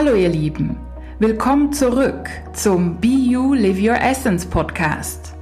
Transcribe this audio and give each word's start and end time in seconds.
Hallo 0.00 0.14
ihr 0.14 0.28
Lieben, 0.28 0.78
willkommen 1.18 1.72
zurück 1.72 2.30
zum 2.52 3.00
Be 3.00 3.08
You 3.08 3.54
Live 3.54 3.80
Your 3.82 4.00
Essence 4.00 4.46
Podcast. 4.46 5.34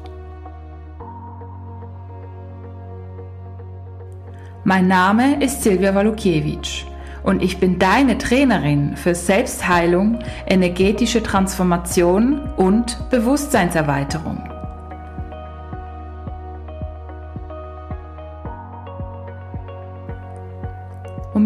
Mein 4.64 4.88
Name 4.88 5.44
ist 5.44 5.62
Silvia 5.62 5.94
Walukiewicz 5.94 6.86
und 7.22 7.42
ich 7.42 7.60
bin 7.60 7.78
deine 7.78 8.16
Trainerin 8.16 8.96
für 8.96 9.14
Selbstheilung, 9.14 10.20
energetische 10.46 11.22
Transformation 11.22 12.40
und 12.56 13.10
Bewusstseinserweiterung. 13.10 14.55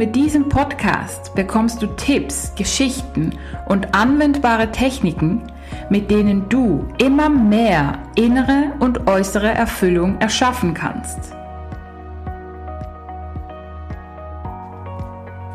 Mit 0.00 0.16
diesem 0.16 0.48
Podcast 0.48 1.34
bekommst 1.34 1.82
du 1.82 1.86
Tipps, 1.88 2.54
Geschichten 2.54 3.38
und 3.66 3.94
anwendbare 3.94 4.72
Techniken, 4.72 5.42
mit 5.90 6.10
denen 6.10 6.48
du 6.48 6.88
immer 6.96 7.28
mehr 7.28 7.98
innere 8.14 8.72
und 8.78 9.06
äußere 9.06 9.48
Erfüllung 9.48 10.18
erschaffen 10.18 10.72
kannst. 10.72 11.34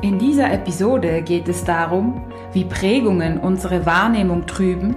In 0.02 0.20
dieser 0.20 0.53
Episode 0.53 1.23
geht 1.23 1.48
es 1.48 1.64
darum, 1.64 2.22
wie 2.53 2.66
Prägungen 2.66 3.39
unsere 3.39 3.88
Wahrnehmung 3.88 4.45
trüben 4.45 4.95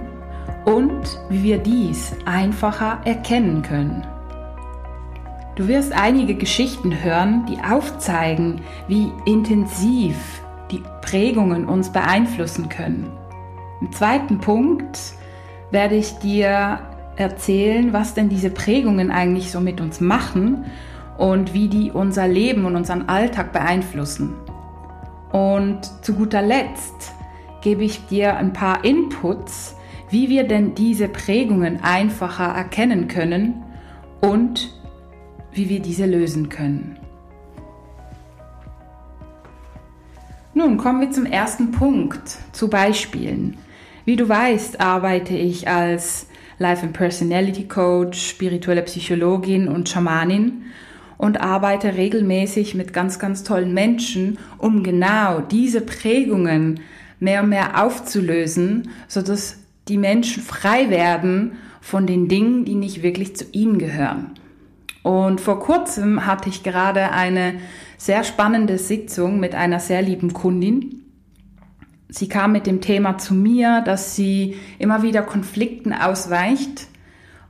und 0.65 1.19
wie 1.29 1.41
wir 1.41 1.57
dies 1.57 2.13
einfacher 2.25 2.99
erkennen 3.03 3.63
können. 3.63 4.05
Du 5.59 5.67
wirst 5.67 5.91
einige 5.91 6.35
Geschichten 6.35 7.03
hören, 7.03 7.45
die 7.45 7.61
aufzeigen, 7.61 8.61
wie 8.87 9.11
intensiv 9.25 10.15
die 10.71 10.81
Prägungen 11.01 11.65
uns 11.65 11.91
beeinflussen 11.91 12.69
können. 12.69 13.11
Im 13.81 13.91
zweiten 13.91 14.37
Punkt 14.37 14.97
werde 15.69 15.95
ich 15.95 16.13
dir 16.19 16.79
erzählen, 17.17 17.91
was 17.91 18.13
denn 18.13 18.29
diese 18.29 18.51
Prägungen 18.51 19.11
eigentlich 19.11 19.51
so 19.51 19.59
mit 19.59 19.81
uns 19.81 19.99
machen 19.99 20.63
und 21.17 21.53
wie 21.53 21.67
die 21.67 21.91
unser 21.91 22.29
Leben 22.29 22.63
und 22.63 22.77
unseren 22.77 23.09
Alltag 23.09 23.51
beeinflussen. 23.51 24.35
Und 25.33 25.81
zu 26.05 26.13
guter 26.13 26.41
Letzt 26.41 27.11
gebe 27.59 27.83
ich 27.83 28.05
dir 28.05 28.37
ein 28.37 28.53
paar 28.53 28.85
Inputs, 28.85 29.75
wie 30.09 30.29
wir 30.29 30.47
denn 30.47 30.73
diese 30.73 31.09
Prägungen 31.09 31.83
einfacher 31.83 32.45
erkennen 32.45 33.09
können 33.09 33.65
und 34.21 34.78
wie 35.59 35.67
wir 35.67 35.81
diese 35.81 36.05
lösen 36.05 36.47
können. 36.47 36.95
Nun 40.53 40.77
kommen 40.77 41.01
wir 41.01 41.11
zum 41.11 41.25
ersten 41.25 41.71
Punkt, 41.71 42.37
zu 42.53 42.69
Beispielen. 42.69 43.57
Wie 44.05 44.15
du 44.15 44.29
weißt, 44.29 44.79
arbeite 44.79 45.35
ich 45.35 45.67
als 45.67 46.27
Life 46.59 46.83
and 46.85 46.93
Personality 46.93 47.67
Coach, 47.67 48.29
spirituelle 48.29 48.83
Psychologin 48.83 49.67
und 49.67 49.89
Schamanin 49.89 50.63
und 51.17 51.41
arbeite 51.41 51.95
regelmäßig 51.95 52.73
mit 52.73 52.93
ganz, 52.93 53.19
ganz 53.19 53.43
tollen 53.43 53.73
Menschen, 53.73 54.37
um 54.57 54.81
genau 54.81 55.41
diese 55.41 55.81
Prägungen 55.81 56.79
mehr 57.19 57.43
und 57.43 57.49
mehr 57.49 57.83
aufzulösen, 57.83 58.91
sodass 59.09 59.57
die 59.89 59.97
Menschen 59.97 60.41
frei 60.41 60.89
werden 60.89 61.57
von 61.81 62.07
den 62.07 62.29
Dingen, 62.29 62.63
die 62.63 62.75
nicht 62.75 63.03
wirklich 63.03 63.35
zu 63.35 63.43
ihnen 63.51 63.77
gehören. 63.77 64.38
Und 65.03 65.39
vor 65.39 65.59
kurzem 65.59 66.25
hatte 66.25 66.49
ich 66.49 66.63
gerade 66.63 67.11
eine 67.11 67.59
sehr 67.97 68.23
spannende 68.23 68.77
Sitzung 68.77 69.39
mit 69.39 69.55
einer 69.55 69.79
sehr 69.79 70.01
lieben 70.01 70.33
Kundin. 70.33 71.03
Sie 72.09 72.27
kam 72.27 72.51
mit 72.51 72.65
dem 72.65 72.81
Thema 72.81 73.17
zu 73.17 73.33
mir, 73.33 73.81
dass 73.81 74.15
sie 74.15 74.55
immer 74.79 75.03
wieder 75.03 75.21
Konflikten 75.21 75.93
ausweicht 75.93 76.87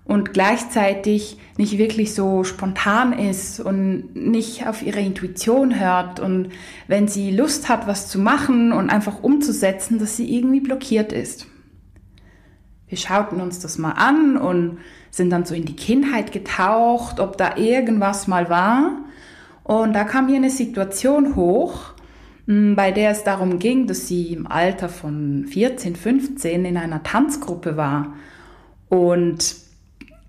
und 0.09 0.33
gleichzeitig 0.33 1.37
nicht 1.57 1.77
wirklich 1.77 2.13
so 2.13 2.43
spontan 2.43 3.13
ist 3.13 3.59
und 3.59 4.15
nicht 4.15 4.67
auf 4.67 4.81
ihre 4.81 4.99
Intuition 4.99 5.79
hört 5.79 6.19
und 6.19 6.49
wenn 6.87 7.07
sie 7.07 7.31
Lust 7.31 7.69
hat, 7.69 7.87
was 7.87 8.09
zu 8.09 8.19
machen 8.19 8.73
und 8.73 8.89
einfach 8.89 9.21
umzusetzen, 9.21 9.99
dass 9.99 10.17
sie 10.17 10.35
irgendwie 10.35 10.61
blockiert 10.61 11.13
ist. 11.13 11.47
Wir 12.89 12.97
schauten 12.97 13.39
uns 13.39 13.59
das 13.59 13.77
mal 13.77 13.91
an 13.91 14.35
und 14.35 14.79
sind 15.11 15.29
dann 15.29 15.45
so 15.45 15.53
in 15.53 15.65
die 15.65 15.75
Kindheit 15.75 16.31
getaucht, 16.31 17.19
ob 17.19 17.37
da 17.37 17.55
irgendwas 17.55 18.27
mal 18.27 18.49
war. 18.49 18.97
Und 19.63 19.93
da 19.93 20.03
kam 20.03 20.27
hier 20.27 20.37
eine 20.37 20.49
Situation 20.49 21.35
hoch, 21.35 21.93
hm, 22.47 22.75
bei 22.75 22.91
der 22.91 23.11
es 23.11 23.23
darum 23.23 23.59
ging, 23.59 23.85
dass 23.85 24.07
sie 24.07 24.33
im 24.33 24.47
Alter 24.47 24.89
von 24.89 25.45
14, 25.47 25.95
15 25.95 26.65
in 26.65 26.77
einer 26.77 27.03
Tanzgruppe 27.03 27.77
war. 27.77 28.15
Und 28.89 29.55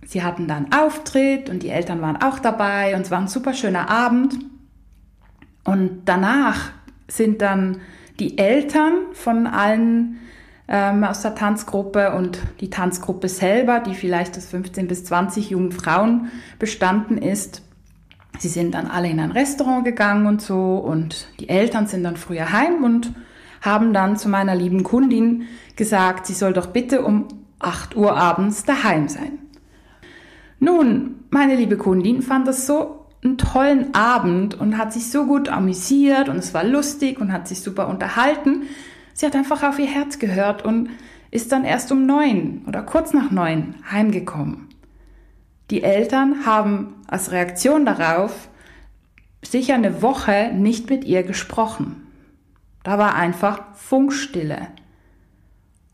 sie 0.04 0.22
hatten 0.22 0.46
dann 0.46 0.72
Auftritt 0.72 1.48
und 1.48 1.62
die 1.62 1.70
Eltern 1.70 2.02
waren 2.02 2.20
auch 2.20 2.38
dabei 2.38 2.94
und 2.94 3.02
es 3.02 3.10
war 3.10 3.20
ein 3.20 3.28
super 3.28 3.54
schöner 3.54 3.88
Abend. 3.88 4.34
Und 5.64 6.02
danach 6.04 6.72
sind 7.08 7.40
dann 7.40 7.80
die 8.18 8.36
Eltern 8.36 8.92
von 9.12 9.46
allen 9.46 10.19
ähm, 10.70 11.02
aus 11.02 11.22
der 11.22 11.34
Tanzgruppe 11.34 12.12
und 12.12 12.38
die 12.60 12.70
Tanzgruppe 12.70 13.28
selber, 13.28 13.80
die 13.80 13.94
vielleicht 13.94 14.38
aus 14.38 14.46
15 14.46 14.86
bis 14.86 15.04
20 15.04 15.50
jungen 15.50 15.72
Frauen 15.72 16.30
bestanden 16.58 17.18
ist. 17.18 17.62
Sie 18.38 18.48
sind 18.48 18.74
dann 18.74 18.86
alle 18.86 19.10
in 19.10 19.18
ein 19.18 19.32
Restaurant 19.32 19.84
gegangen 19.84 20.26
und 20.26 20.40
so 20.40 20.76
und 20.76 21.26
die 21.40 21.48
Eltern 21.48 21.88
sind 21.88 22.04
dann 22.04 22.16
früher 22.16 22.52
heim 22.52 22.84
und 22.84 23.12
haben 23.60 23.92
dann 23.92 24.16
zu 24.16 24.28
meiner 24.28 24.54
lieben 24.54 24.84
Kundin 24.84 25.42
gesagt, 25.76 26.26
sie 26.26 26.34
soll 26.34 26.52
doch 26.52 26.68
bitte 26.68 27.02
um 27.02 27.26
8 27.58 27.96
Uhr 27.96 28.16
abends 28.16 28.64
daheim 28.64 29.08
sein. 29.08 29.38
Nun, 30.60 31.24
meine 31.30 31.56
liebe 31.56 31.76
Kundin 31.76 32.22
fand 32.22 32.46
das 32.46 32.66
so 32.66 33.06
einen 33.22 33.36
tollen 33.36 33.94
Abend 33.94 34.58
und 34.58 34.78
hat 34.78 34.92
sich 34.92 35.10
so 35.10 35.26
gut 35.26 35.48
amüsiert 35.48 36.28
und 36.28 36.36
es 36.36 36.54
war 36.54 36.64
lustig 36.64 37.20
und 37.20 37.32
hat 37.32 37.48
sich 37.48 37.60
super 37.60 37.88
unterhalten, 37.88 38.62
Sie 39.14 39.26
hat 39.26 39.34
einfach 39.34 39.62
auf 39.62 39.78
ihr 39.78 39.86
Herz 39.86 40.18
gehört 40.18 40.64
und 40.64 40.90
ist 41.30 41.52
dann 41.52 41.64
erst 41.64 41.92
um 41.92 42.06
neun 42.06 42.62
oder 42.66 42.82
kurz 42.82 43.12
nach 43.12 43.30
neun 43.30 43.74
heimgekommen. 43.90 44.68
Die 45.70 45.82
Eltern 45.82 46.46
haben 46.46 46.94
als 47.06 47.30
Reaktion 47.30 47.86
darauf 47.86 48.48
sicher 49.42 49.74
eine 49.74 50.02
Woche 50.02 50.50
nicht 50.52 50.90
mit 50.90 51.04
ihr 51.04 51.22
gesprochen. 51.22 52.06
Da 52.82 52.98
war 52.98 53.14
einfach 53.14 53.74
Funkstille. 53.74 54.68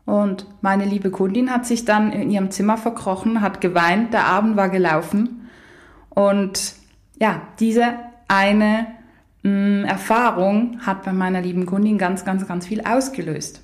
Und 0.05 0.47
meine 0.61 0.85
liebe 0.85 1.11
Kundin 1.11 1.51
hat 1.51 1.65
sich 1.65 1.85
dann 1.85 2.11
in 2.11 2.31
ihrem 2.31 2.49
Zimmer 2.49 2.77
verkrochen, 2.77 3.41
hat 3.41 3.61
geweint, 3.61 4.13
der 4.13 4.25
Abend 4.25 4.55
war 4.55 4.69
gelaufen. 4.69 5.49
Und 6.09 6.73
ja, 7.19 7.41
diese 7.59 7.93
eine 8.27 8.87
Erfahrung 9.87 10.79
hat 10.85 11.03
bei 11.03 11.13
meiner 11.13 11.41
lieben 11.41 11.65
Kundin 11.65 11.97
ganz, 11.97 12.25
ganz, 12.25 12.47
ganz 12.47 12.65
viel 12.65 12.81
ausgelöst. 12.81 13.61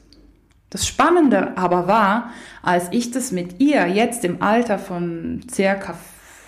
Das 0.70 0.88
Spannende 0.88 1.58
aber 1.58 1.88
war, 1.88 2.32
als 2.62 2.88
ich 2.92 3.12
das 3.12 3.32
mit 3.32 3.60
ihr 3.60 3.88
jetzt 3.88 4.26
im 4.26 4.42
Alter 4.42 4.80
von 4.80 5.42
circa 5.50 5.96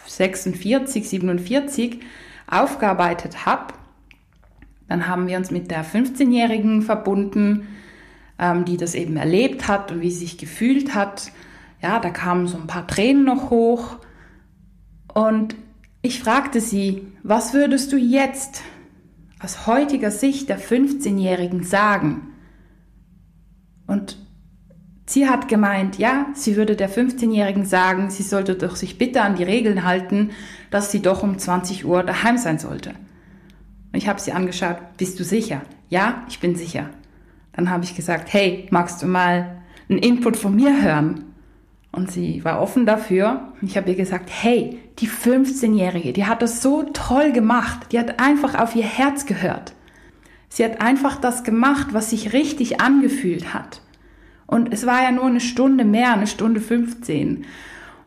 46, 0.07 1.07
47 1.07 2.01
aufgearbeitet 2.47 3.45
habe, 3.45 3.73
dann 4.87 5.07
haben 5.07 5.27
wir 5.27 5.37
uns 5.37 5.51
mit 5.51 5.71
der 5.71 5.83
15-Jährigen 5.85 6.81
verbunden, 6.81 7.67
ähm, 8.37 8.65
die 8.65 8.77
das 8.77 8.95
eben 8.95 9.17
erlebt 9.17 9.67
hat 9.67 9.91
und 9.91 10.01
wie 10.01 10.11
sie 10.11 10.25
sich 10.25 10.37
gefühlt 10.37 10.93
hat. 10.93 11.31
Ja, 11.81 11.99
da 11.99 12.09
kamen 12.09 12.47
so 12.47 12.57
ein 12.57 12.67
paar 12.67 12.87
Tränen 12.87 13.25
noch 13.25 13.49
hoch. 13.49 13.97
Und 15.13 15.55
ich 16.01 16.19
fragte 16.21 16.61
sie, 16.61 17.07
was 17.23 17.53
würdest 17.53 17.91
du 17.91 17.97
jetzt 17.97 18.61
aus 19.39 19.67
heutiger 19.67 20.11
Sicht 20.11 20.49
der 20.49 20.59
15-Jährigen 20.59 21.63
sagen? 21.63 22.33
Und 23.87 24.17
sie 25.05 25.29
hat 25.29 25.47
gemeint, 25.47 25.97
ja, 25.97 26.27
sie 26.33 26.55
würde 26.55 26.75
der 26.75 26.89
15-Jährigen 26.89 27.65
sagen, 27.65 28.09
sie 28.09 28.23
sollte 28.23 28.55
doch 28.55 28.75
sich 28.75 28.97
bitte 28.97 29.21
an 29.21 29.35
die 29.35 29.43
Regeln 29.43 29.83
halten, 29.83 30.31
dass 30.71 30.91
sie 30.91 31.01
doch 31.01 31.23
um 31.23 31.37
20 31.37 31.85
Uhr 31.85 32.03
daheim 32.03 32.37
sein 32.37 32.59
sollte. 32.59 32.91
Und 33.91 33.97
ich 33.97 34.07
habe 34.07 34.19
sie 34.19 34.31
angeschaut, 34.31 34.77
bist 34.97 35.19
du 35.19 35.23
sicher? 35.23 35.61
Ja, 35.89 36.23
ich 36.27 36.39
bin 36.39 36.55
sicher. 36.55 36.89
Dann 37.53 37.69
habe 37.69 37.83
ich 37.83 37.95
gesagt, 37.95 38.33
hey, 38.33 38.67
magst 38.71 39.01
du 39.01 39.07
mal 39.07 39.61
einen 39.87 39.99
Input 39.99 40.35
von 40.35 40.55
mir 40.55 40.81
hören? 40.81 41.34
Und 41.95 42.11
sie 42.11 42.43
war 42.43 42.61
offen 42.61 42.85
dafür. 42.85 43.53
Ich 43.61 43.77
habe 43.77 43.89
ihr 43.89 43.95
gesagt, 43.95 44.29
hey, 44.29 44.79
die 44.99 45.07
15-Jährige, 45.07 46.11
die 46.11 46.25
hat 46.25 46.41
das 46.41 46.61
so 46.61 46.83
toll 46.93 47.31
gemacht. 47.31 47.87
Die 47.91 47.99
hat 47.99 48.19
einfach 48.19 48.59
auf 48.59 48.75
ihr 48.75 48.83
Herz 48.83 49.25
gehört. 49.25 49.73
Sie 50.49 50.63
hat 50.63 50.81
einfach 50.81 51.19
das 51.19 51.43
gemacht, 51.43 51.87
was 51.91 52.09
sich 52.09 52.33
richtig 52.33 52.81
angefühlt 52.81 53.53
hat. 53.53 53.81
Und 54.47 54.73
es 54.73 54.85
war 54.85 55.03
ja 55.03 55.11
nur 55.11 55.25
eine 55.25 55.39
Stunde 55.39 55.85
mehr, 55.85 56.13
eine 56.13 56.27
Stunde 56.27 56.59
15. 56.61 57.45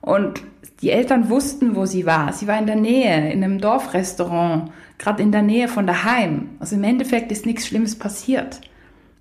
Und 0.00 0.43
die 0.81 0.91
Eltern 0.91 1.29
wussten, 1.29 1.75
wo 1.75 1.87
sie 1.87 2.06
war. 2.06 2.32
Sie 2.32 2.46
war 2.46 2.58
in 2.58 2.67
der 2.67 2.76
Nähe, 2.76 3.32
in 3.32 3.43
einem 3.43 3.61
Dorfrestaurant, 3.61 4.70
gerade 4.99 5.23
in 5.23 5.32
der 5.32 5.43
Nähe 5.43 5.69
von 5.69 5.87
daheim. 5.87 6.50
Also 6.61 6.76
im 6.76 6.84
Endeffekt 6.84 7.32
ist 7.32 7.46
nichts 7.46 7.67
Schlimmes 7.67 7.99
passiert. 7.99 8.61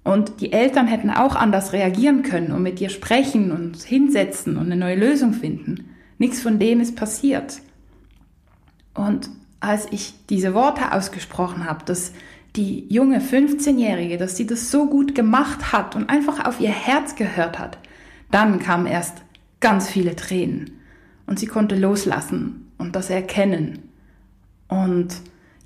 Und 0.08 0.40
die 0.40 0.54
Eltern 0.54 0.88
hätten 0.88 1.10
auch 1.10 1.36
anders 1.36 1.74
reagieren 1.74 2.24
können 2.24 2.54
und 2.54 2.64
mit 2.64 2.80
dir 2.80 2.88
sprechen 2.88 3.52
und 3.52 3.76
hinsetzen 3.84 4.56
und 4.56 4.68
eine 4.68 4.78
neue 4.78 4.96
Lösung 4.96 5.34
finden. 5.34 5.90
Nichts 6.18 6.42
von 6.42 6.60
dem 6.60 6.80
ist 6.80 6.96
passiert. 6.96 7.60
Und 8.94 9.30
als 9.60 9.86
ich 9.92 10.14
diese 10.30 10.54
Worte 10.54 10.94
ausgesprochen 10.94 11.66
habe, 11.66 11.84
dass 11.84 12.14
die 12.56 12.88
junge 12.88 13.20
15-Jährige, 13.20 14.18
dass 14.18 14.38
sie 14.38 14.48
das 14.48 14.72
so 14.72 14.88
gut 14.88 15.14
gemacht 15.14 15.74
hat 15.74 15.94
und 15.98 16.10
einfach 16.10 16.46
auf 16.46 16.62
ihr 16.62 16.70
Herz 16.70 17.16
gehört 17.16 17.60
hat, 17.60 17.78
dann 18.32 18.60
kamen 18.60 18.86
erst 18.86 19.18
ganz 19.60 19.90
viele 19.90 20.16
Tränen 20.16 20.80
und 21.26 21.38
sie 21.38 21.48
konnte 21.48 21.76
loslassen 21.76 22.72
und 22.78 22.96
das 22.96 23.10
erkennen 23.10 23.90
und 24.70 25.16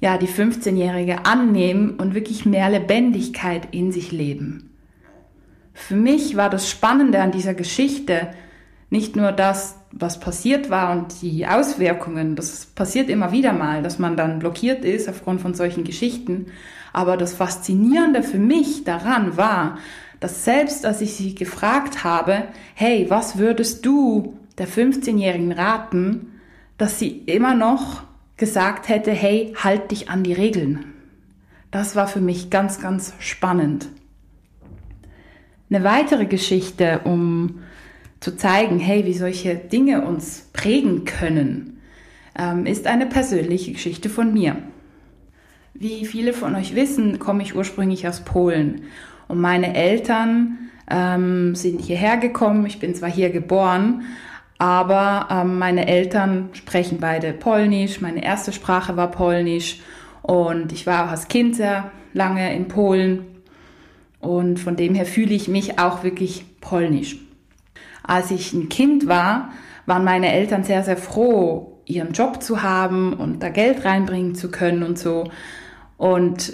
ja, 0.02 0.18
die 0.18 0.28
15-Jährige 0.28 1.26
annehmen 1.26 1.92
und 1.92 2.16
wirklich 2.16 2.46
mehr 2.46 2.70
Lebendigkeit 2.70 3.68
in 3.72 3.92
sich 3.92 4.12
leben. 4.12 4.72
Für 5.74 5.96
mich 5.96 6.36
war 6.36 6.50
das 6.50 6.70
Spannende 6.70 7.22
an 7.22 7.32
dieser 7.32 7.54
Geschichte 7.54 8.32
nicht 8.90 9.16
nur 9.16 9.32
das, 9.32 9.78
was 9.92 10.20
passiert 10.20 10.70
war 10.70 10.92
und 10.92 11.22
die 11.22 11.48
Auswirkungen. 11.48 12.36
Das 12.36 12.66
passiert 12.66 13.10
immer 13.10 13.32
wieder 13.32 13.54
mal, 13.54 13.84
dass 13.84 14.00
man 14.00 14.18
dann 14.18 14.40
blockiert 14.40 14.84
ist 14.84 15.08
aufgrund 15.08 15.40
von 15.40 15.54
solchen 15.54 15.84
Geschichten. 15.84 16.48
Aber 16.92 17.16
das 17.16 17.34
Faszinierende 17.34 18.24
für 18.24 18.40
mich 18.40 18.84
daran 18.84 19.38
war, 19.38 19.78
dass 20.20 20.44
selbst 20.44 20.86
als 20.86 21.00
ich 21.02 21.14
sie 21.14 21.36
gefragt 21.36 22.04
habe, 22.04 22.44
hey, 22.74 23.06
was 23.10 23.38
würdest 23.38 23.86
du 23.86 24.38
der 24.58 24.68
15-Jährigen 24.68 25.52
raten, 25.52 26.40
dass 26.78 27.00
sie 27.00 27.10
immer 27.26 27.54
noch 27.54 28.04
gesagt 28.42 28.90
hätte, 28.90 29.12
hey, 29.12 29.54
halt 29.56 29.92
dich 29.92 30.10
an 30.10 30.24
die 30.24 30.34
Regeln. 30.34 30.96
Das 31.70 31.96
war 31.96 32.08
für 32.08 32.22
mich 32.22 32.50
ganz, 32.50 32.82
ganz 32.82 33.14
spannend. 33.20 33.88
Eine 35.70 35.84
weitere 35.84 36.26
Geschichte, 36.26 37.02
um 37.04 37.60
zu 38.20 38.36
zeigen, 38.36 38.80
hey, 38.80 39.06
wie 39.06 39.14
solche 39.14 39.54
Dinge 39.54 40.02
uns 40.02 40.50
prägen 40.54 41.06
können, 41.06 41.82
ähm, 42.36 42.66
ist 42.66 42.88
eine 42.88 43.06
persönliche 43.06 43.74
Geschichte 43.74 44.10
von 44.10 44.34
mir. 44.34 44.58
Wie 45.76 46.06
viele 46.08 46.34
von 46.34 46.56
euch 46.56 46.74
wissen, 46.74 47.20
komme 47.20 47.44
ich 47.44 47.56
ursprünglich 47.56 48.08
aus 48.08 48.22
Polen 48.22 48.86
und 49.28 49.40
meine 49.40 49.76
Eltern 49.76 50.72
ähm, 50.90 51.54
sind 51.54 51.80
hierher 51.80 52.18
gekommen. 52.18 52.66
Ich 52.66 52.80
bin 52.80 52.96
zwar 52.96 53.12
hier 53.12 53.30
geboren, 53.30 54.02
aber 54.62 55.26
ähm, 55.32 55.58
meine 55.58 55.88
Eltern 55.88 56.52
sprechen 56.54 57.00
beide 57.00 57.34
Polnisch. 57.34 58.00
Meine 58.00 58.24
erste 58.24 58.54
Sprache 58.54 58.96
war 58.96 59.10
Polnisch 59.10 59.80
und 60.22 60.72
ich 60.72 60.86
war 60.86 61.06
auch 61.06 61.10
als 61.10 61.28
Kind 61.30 61.56
sehr 61.56 61.90
lange 62.14 62.56
in 62.56 62.68
Polen 62.68 63.26
und 64.20 64.60
von 64.60 64.76
dem 64.76 64.94
her 64.94 65.08
fühle 65.08 65.34
ich 65.34 65.48
mich 65.48 65.80
auch 65.80 66.04
wirklich 66.04 66.46
polnisch. 66.62 67.18
Als 68.04 68.30
ich 68.30 68.54
ein 68.54 68.70
Kind 68.70 69.08
war, 69.08 69.50
waren 69.88 70.04
meine 70.04 70.32
Eltern 70.32 70.64
sehr, 70.64 70.84
sehr 70.84 70.98
froh, 70.98 71.82
ihren 71.88 72.14
Job 72.14 72.44
zu 72.44 72.62
haben 72.62 73.14
und 73.14 73.42
da 73.42 73.50
Geld 73.50 73.84
reinbringen 73.84 74.36
zu 74.36 74.52
können 74.52 74.84
und 74.84 75.00
so. 75.00 75.32
Und 75.98 76.54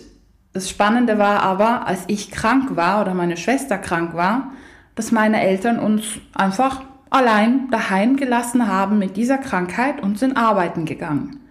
das 0.53 0.69
Spannende 0.69 1.17
war 1.17 1.43
aber, 1.43 1.85
als 1.85 2.05
ich 2.07 2.31
krank 2.31 2.77
war 2.77 3.01
oder 3.01 3.13
meine 3.13 3.35
Schwester 3.35 3.77
krank 3.77 4.13
war, 4.13 4.53
dass 4.95 5.11
meine 5.11 5.41
Eltern 5.41 5.77
uns 5.77 6.05
einfach 6.33 6.83
allein 7.09 7.69
daheim 7.71 8.17
gelassen 8.17 8.67
haben 8.67 8.99
mit 8.99 9.17
dieser 9.17 9.37
Krankheit 9.37 10.01
und 10.01 10.19
sind 10.19 10.37
arbeiten 10.37 10.85
gegangen. 10.85 11.41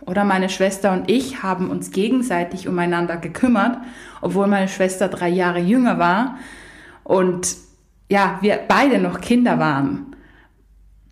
Oder 0.00 0.24
meine 0.24 0.48
Schwester 0.48 0.92
und 0.92 1.10
ich 1.10 1.42
haben 1.42 1.70
uns 1.70 1.92
gegenseitig 1.92 2.68
umeinander 2.68 3.16
gekümmert, 3.16 3.78
obwohl 4.20 4.48
meine 4.48 4.68
Schwester 4.68 5.08
drei 5.08 5.28
Jahre 5.28 5.60
jünger 5.60 5.98
war. 5.98 6.38
Und 7.04 7.56
ja, 8.08 8.38
wir 8.40 8.58
beide 8.66 8.98
noch 8.98 9.20
Kinder 9.20 9.58
waren, 9.58 10.16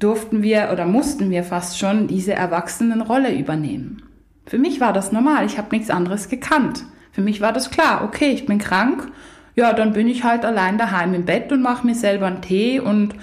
durften 0.00 0.42
wir 0.42 0.70
oder 0.72 0.86
mussten 0.86 1.30
wir 1.30 1.44
fast 1.44 1.78
schon 1.78 2.08
diese 2.08 2.32
Erwachsenenrolle 2.32 3.32
übernehmen. 3.34 4.02
Für 4.46 4.58
mich 4.58 4.80
war 4.80 4.92
das 4.92 5.12
normal, 5.12 5.46
ich 5.46 5.58
habe 5.58 5.74
nichts 5.74 5.90
anderes 5.90 6.28
gekannt. 6.28 6.84
Für 7.12 7.22
mich 7.22 7.40
war 7.40 7.52
das 7.52 7.70
klar, 7.70 8.02
okay, 8.04 8.30
ich 8.30 8.46
bin 8.46 8.58
krank, 8.58 9.08
ja, 9.54 9.72
dann 9.72 9.92
bin 9.92 10.08
ich 10.08 10.24
halt 10.24 10.44
allein 10.44 10.78
daheim 10.78 11.14
im 11.14 11.24
Bett 11.24 11.52
und 11.52 11.62
mache 11.62 11.86
mir 11.86 11.94
selber 11.94 12.26
einen 12.26 12.42
Tee 12.42 12.80
und 12.80 13.14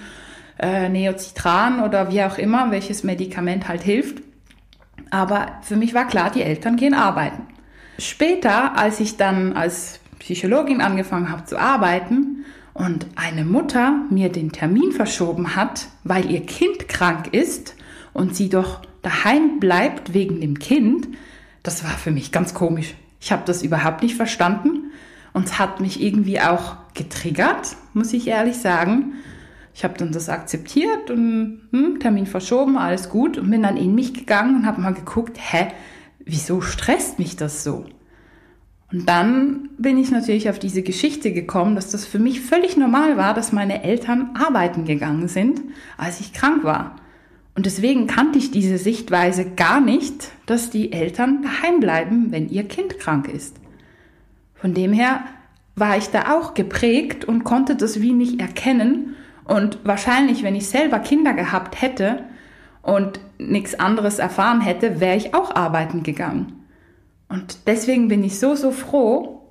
äh, 0.60 0.90
Neocitran 0.90 1.82
oder 1.84 2.12
wie 2.12 2.24
auch 2.24 2.38
immer, 2.38 2.72
welches 2.72 3.04
Medikament 3.04 3.68
halt 3.68 3.84
hilft. 3.84 4.24
Aber 5.10 5.60
für 5.62 5.76
mich 5.76 5.94
war 5.94 6.08
klar, 6.08 6.32
die 6.32 6.42
Eltern 6.42 6.76
gehen 6.76 6.94
arbeiten. 6.94 7.44
Später, 8.00 8.78
als 8.78 9.00
ich 9.00 9.18
dann 9.18 9.54
als 9.54 10.00
Psychologin 10.20 10.82
angefangen 10.82 11.32
habe 11.32 11.46
zu 11.46 11.58
arbeiten, 11.58 12.46
und 12.78 13.08
eine 13.16 13.44
Mutter 13.44 14.04
mir 14.12 14.30
den 14.30 14.52
Termin 14.52 14.92
verschoben 14.92 15.56
hat, 15.56 15.88
weil 16.04 16.30
ihr 16.30 16.46
Kind 16.46 16.88
krank 16.88 17.34
ist 17.34 17.76
und 18.14 18.36
sie 18.36 18.50
doch 18.50 18.82
daheim 19.02 19.60
bleibt 19.60 20.14
wegen 20.14 20.42
dem 20.42 20.60
Kind, 20.60 21.08
das 21.64 21.84
war 21.84 21.92
für 21.92 22.12
mich 22.12 22.32
ganz 22.32 22.54
komisch. 22.54 22.94
Ich 23.20 23.32
habe 23.32 23.42
das 23.46 23.64
überhaupt 23.64 24.04
nicht 24.04 24.16
verstanden 24.16 24.92
und 25.34 25.48
es 25.48 25.58
hat 25.58 25.82
mich 25.82 26.02
irgendwie 26.04 26.40
auch 26.40 26.78
getriggert, 26.94 27.76
muss 27.94 28.14
ich 28.14 28.28
ehrlich 28.28 28.58
sagen. 28.58 29.14
Ich 29.78 29.84
habe 29.84 29.96
dann 29.96 30.12
das 30.12 30.28
akzeptiert 30.28 31.12
und 31.12 31.62
hm, 31.72 32.00
Termin 32.00 32.26
verschoben, 32.26 32.80
alles 32.80 33.10
gut 33.10 33.38
und 33.38 33.52
bin 33.52 33.62
dann 33.62 33.78
in 33.78 33.94
mich 33.94 34.12
gegangen 34.16 34.56
und 34.56 34.66
habe 34.66 34.82
mal 34.82 34.96
geguckt, 34.96 35.38
hä, 35.40 35.68
wieso 36.26 36.62
stresst 36.62 37.20
mich 37.20 37.36
das 37.36 37.64
so? 37.64 37.86
Und 38.92 39.08
dann 39.08 39.70
bin 39.78 40.00
ich 40.00 40.10
natürlich 40.10 40.50
auf 40.50 40.58
diese 40.58 40.82
Geschichte 40.82 41.32
gekommen, 41.32 41.76
dass 41.76 41.92
das 41.92 42.08
für 42.08 42.18
mich 42.18 42.42
völlig 42.42 42.76
normal 42.76 43.18
war, 43.18 43.36
dass 43.36 43.52
meine 43.52 43.84
Eltern 43.84 44.32
arbeiten 44.34 44.84
gegangen 44.84 45.28
sind, 45.28 45.62
als 45.96 46.22
ich 46.22 46.34
krank 46.34 46.64
war. 46.64 46.96
Und 47.54 47.68
deswegen 47.68 48.08
kannte 48.08 48.40
ich 48.40 48.50
diese 48.50 48.80
Sichtweise 48.80 49.46
gar 49.46 49.80
nicht, 49.80 50.32
dass 50.48 50.72
die 50.72 50.92
Eltern 50.92 51.44
daheim 51.44 51.82
bleiben, 51.82 52.32
wenn 52.32 52.50
ihr 52.50 52.64
Kind 52.64 52.98
krank 52.98 53.28
ist. 53.28 53.58
Von 54.56 54.74
dem 54.74 54.92
her 54.92 55.24
war 55.76 55.98
ich 55.98 56.08
da 56.08 56.36
auch 56.36 56.56
geprägt 56.56 57.26
und 57.26 57.44
konnte 57.44 57.76
das 57.76 58.02
wie 58.02 58.14
nicht 58.14 58.42
erkennen. 58.42 59.14
Und 59.48 59.80
wahrscheinlich, 59.84 60.44
wenn 60.44 60.56
ich 60.56 60.70
selber 60.70 61.00
Kinder 61.00 61.34
gehabt 61.34 61.82
hätte 61.82 62.24
und 62.82 63.20
nichts 63.38 63.76
anderes 63.80 64.20
erfahren 64.20 64.62
hätte, 64.62 65.00
wäre 65.00 65.16
ich 65.16 65.34
auch 65.34 65.56
arbeiten 65.56 66.04
gegangen. 66.04 66.66
Und 67.30 67.60
deswegen 67.68 68.08
bin 68.08 68.24
ich 68.24 68.40
so, 68.40 68.56
so 68.56 68.72
froh, 68.72 69.42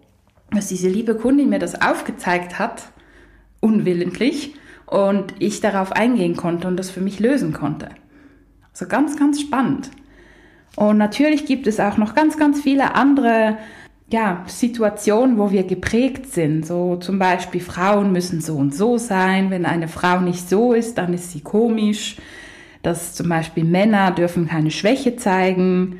dass 0.50 0.68
diese 0.68 0.88
liebe 0.88 1.14
Kundin 1.16 1.48
mir 1.48 1.58
das 1.58 1.80
aufgezeigt 1.80 2.58
hat, 2.58 2.84
unwillentlich, 3.60 4.54
und 4.86 5.34
ich 5.40 5.60
darauf 5.60 5.92
eingehen 5.92 6.36
konnte 6.36 6.68
und 6.68 6.76
das 6.76 6.90
für 6.90 7.00
mich 7.00 7.18
lösen 7.18 7.52
konnte. 7.52 7.88
Also 8.72 8.86
ganz, 8.86 9.18
ganz 9.18 9.40
spannend. 9.40 9.90
Und 10.76 10.98
natürlich 10.98 11.46
gibt 11.46 11.66
es 11.66 11.80
auch 11.80 11.96
noch 11.96 12.14
ganz, 12.14 12.36
ganz 12.36 12.60
viele 12.60 12.94
andere 12.94 13.58
ja, 14.08 14.44
Situationen, 14.46 15.36
wo 15.38 15.50
wir 15.50 15.64
geprägt 15.64 16.32
sind. 16.32 16.64
So 16.64 16.96
zum 16.96 17.18
Beispiel 17.18 17.60
Frauen 17.60 18.12
müssen 18.12 18.40
so 18.40 18.56
und 18.56 18.74
so 18.74 18.98
sein. 18.98 19.50
Wenn 19.50 19.66
eine 19.66 19.88
Frau 19.88 20.20
nicht 20.20 20.48
so 20.48 20.72
ist, 20.72 20.96
dann 20.98 21.12
ist 21.12 21.32
sie 21.32 21.40
komisch. 21.40 22.16
Dass 22.82 23.14
zum 23.14 23.28
Beispiel 23.28 23.64
Männer 23.64 24.12
dürfen 24.12 24.46
keine 24.46 24.70
Schwäche 24.70 25.16
zeigen. 25.16 25.98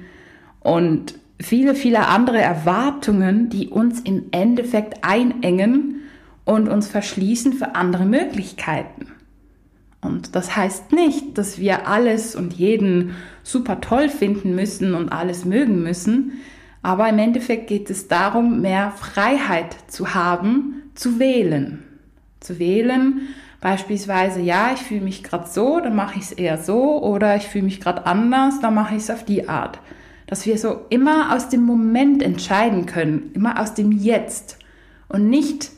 Und 0.60 1.14
viele, 1.40 1.74
viele 1.74 2.06
andere 2.06 2.38
Erwartungen, 2.38 3.48
die 3.48 3.68
uns 3.68 4.00
im 4.00 4.26
Endeffekt 4.30 5.02
einengen 5.02 6.02
und 6.44 6.68
uns 6.68 6.86
verschließen 6.86 7.54
für 7.54 7.74
andere 7.74 8.04
Möglichkeiten. 8.04 9.08
Und 10.00 10.36
das 10.36 10.54
heißt 10.54 10.92
nicht, 10.92 11.36
dass 11.36 11.58
wir 11.58 11.88
alles 11.88 12.36
und 12.36 12.52
jeden 12.52 13.16
super 13.42 13.80
toll 13.80 14.08
finden 14.08 14.54
müssen 14.54 14.94
und 14.94 15.08
alles 15.08 15.44
mögen 15.44 15.82
müssen, 15.82 16.34
aber 16.82 17.08
im 17.08 17.18
Endeffekt 17.18 17.66
geht 17.66 17.90
es 17.90 18.08
darum, 18.08 18.60
mehr 18.60 18.92
Freiheit 18.92 19.76
zu 19.88 20.14
haben, 20.14 20.82
zu 20.94 21.18
wählen. 21.18 21.82
Zu 22.40 22.58
wählen, 22.58 23.22
beispielsweise, 23.60 24.40
ja, 24.40 24.70
ich 24.74 24.82
fühle 24.82 25.00
mich 25.00 25.22
gerade 25.22 25.48
so, 25.48 25.80
dann 25.80 25.96
mache 25.96 26.18
ich 26.18 26.26
es 26.26 26.32
eher 26.32 26.58
so, 26.58 27.02
oder 27.02 27.36
ich 27.36 27.48
fühle 27.48 27.64
mich 27.64 27.80
gerade 27.80 28.06
anders, 28.06 28.60
dann 28.60 28.74
mache 28.74 28.94
ich 28.94 29.02
es 29.02 29.10
auf 29.10 29.24
die 29.24 29.48
Art. 29.48 29.80
Dass 30.26 30.46
wir 30.46 30.58
so 30.58 30.82
immer 30.90 31.34
aus 31.34 31.48
dem 31.48 31.62
Moment 31.62 32.22
entscheiden 32.22 32.86
können, 32.86 33.30
immer 33.34 33.60
aus 33.60 33.74
dem 33.74 33.92
Jetzt. 33.92 34.58
Und 35.08 35.28
nicht 35.30 35.70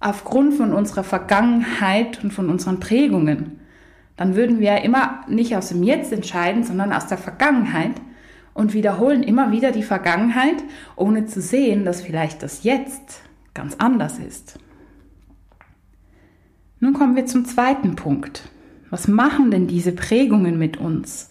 aufgrund 0.00 0.54
von 0.54 0.72
unserer 0.72 1.04
Vergangenheit 1.04 2.22
und 2.22 2.32
von 2.32 2.50
unseren 2.50 2.80
Prägungen. 2.80 3.60
Dann 4.16 4.34
würden 4.34 4.60
wir 4.60 4.82
immer 4.82 5.20
nicht 5.28 5.56
aus 5.56 5.68
dem 5.68 5.82
Jetzt 5.82 6.12
entscheiden, 6.12 6.64
sondern 6.64 6.92
aus 6.92 7.06
der 7.06 7.18
Vergangenheit 7.18 7.92
und 8.56 8.72
wiederholen 8.72 9.22
immer 9.22 9.52
wieder 9.52 9.70
die 9.70 9.82
Vergangenheit, 9.82 10.64
ohne 10.96 11.26
zu 11.26 11.42
sehen, 11.42 11.84
dass 11.84 12.00
vielleicht 12.00 12.42
das 12.42 12.64
Jetzt 12.64 13.20
ganz 13.52 13.76
anders 13.78 14.18
ist. 14.18 14.58
Nun 16.80 16.94
kommen 16.94 17.16
wir 17.16 17.26
zum 17.26 17.44
zweiten 17.44 17.96
Punkt. 17.96 18.48
Was 18.88 19.08
machen 19.08 19.50
denn 19.50 19.66
diese 19.66 19.92
Prägungen 19.92 20.58
mit 20.58 20.78
uns? 20.78 21.28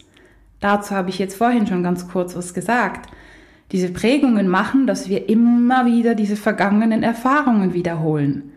Dazu 0.60 0.94
habe 0.96 1.10
ich 1.10 1.18
jetzt 1.18 1.36
vorhin 1.36 1.66
schon 1.66 1.82
ganz 1.82 2.08
kurz 2.08 2.36
was 2.36 2.54
gesagt. 2.54 3.10
Diese 3.72 3.90
Prägungen 3.90 4.48
machen, 4.48 4.86
dass 4.86 5.10
wir 5.10 5.28
immer 5.28 5.88
wieder 5.88 6.14
diese 6.14 6.36
vergangenen 6.36 7.02
Erfahrungen 7.02 7.74
wiederholen. 7.74 8.52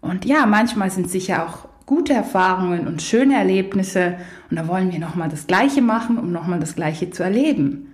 Und 0.00 0.24
ja, 0.24 0.46
manchmal 0.46 0.90
sind 0.90 1.10
sicher 1.10 1.46
auch 1.46 1.68
gute 1.84 2.14
Erfahrungen 2.14 2.86
und 2.86 3.02
schöne 3.02 3.36
Erlebnisse 3.36 4.16
und 4.50 4.58
da 4.58 4.66
wollen 4.66 4.92
wir 4.92 4.98
nochmal 4.98 5.28
das 5.28 5.46
Gleiche 5.46 5.82
machen, 5.82 6.16
um 6.16 6.32
nochmal 6.32 6.60
das 6.60 6.74
Gleiche 6.74 7.10
zu 7.10 7.22
erleben. 7.22 7.93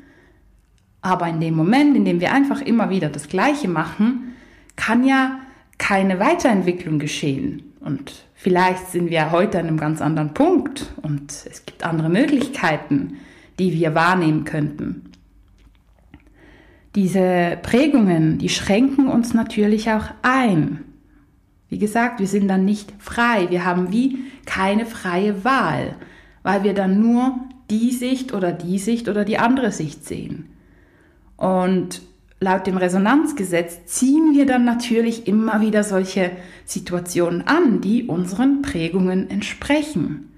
Aber 1.02 1.28
in 1.28 1.40
dem 1.40 1.54
Moment, 1.54 1.96
in 1.96 2.04
dem 2.04 2.20
wir 2.20 2.32
einfach 2.32 2.60
immer 2.60 2.90
wieder 2.90 3.08
das 3.08 3.28
Gleiche 3.28 3.68
machen, 3.68 4.34
kann 4.76 5.04
ja 5.04 5.40
keine 5.78 6.20
Weiterentwicklung 6.20 6.98
geschehen. 6.98 7.72
Und 7.80 8.26
vielleicht 8.34 8.88
sind 8.88 9.10
wir 9.10 9.32
heute 9.32 9.58
an 9.58 9.66
einem 9.66 9.78
ganz 9.78 10.02
anderen 10.02 10.34
Punkt 10.34 10.92
und 11.02 11.32
es 11.32 11.64
gibt 11.64 11.84
andere 11.84 12.10
Möglichkeiten, 12.10 13.16
die 13.58 13.72
wir 13.72 13.94
wahrnehmen 13.94 14.44
könnten. 14.44 15.10
Diese 16.94 17.58
Prägungen, 17.62 18.38
die 18.38 18.48
schränken 18.48 19.08
uns 19.08 19.32
natürlich 19.32 19.90
auch 19.90 20.06
ein. 20.22 20.84
Wie 21.68 21.78
gesagt, 21.78 22.18
wir 22.18 22.26
sind 22.26 22.48
dann 22.48 22.64
nicht 22.64 22.92
frei. 22.98 23.48
Wir 23.48 23.64
haben 23.64 23.92
wie 23.92 24.18
keine 24.44 24.84
freie 24.84 25.44
Wahl, 25.44 25.94
weil 26.42 26.64
wir 26.64 26.74
dann 26.74 27.00
nur 27.00 27.38
die 27.70 27.92
Sicht 27.92 28.34
oder 28.34 28.50
die 28.50 28.78
Sicht 28.78 29.08
oder 29.08 29.24
die 29.24 29.38
andere 29.38 29.70
Sicht 29.70 30.04
sehen. 30.04 30.46
Und 31.40 32.02
laut 32.38 32.66
dem 32.66 32.76
Resonanzgesetz 32.76 33.86
ziehen 33.86 34.34
wir 34.34 34.44
dann 34.44 34.66
natürlich 34.66 35.26
immer 35.26 35.62
wieder 35.62 35.84
solche 35.84 36.32
Situationen 36.66 37.46
an, 37.46 37.80
die 37.80 38.04
unseren 38.04 38.60
Prägungen 38.60 39.30
entsprechen. 39.30 40.30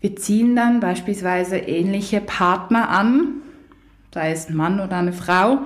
Wir 0.00 0.16
ziehen 0.16 0.56
dann 0.56 0.80
beispielsweise 0.80 1.58
ähnliche 1.58 2.20
Partner 2.20 2.88
an, 2.88 3.34
sei 4.12 4.32
es 4.32 4.48
ein 4.48 4.56
Mann 4.56 4.80
oder 4.80 4.96
eine 4.96 5.12
Frau, 5.12 5.60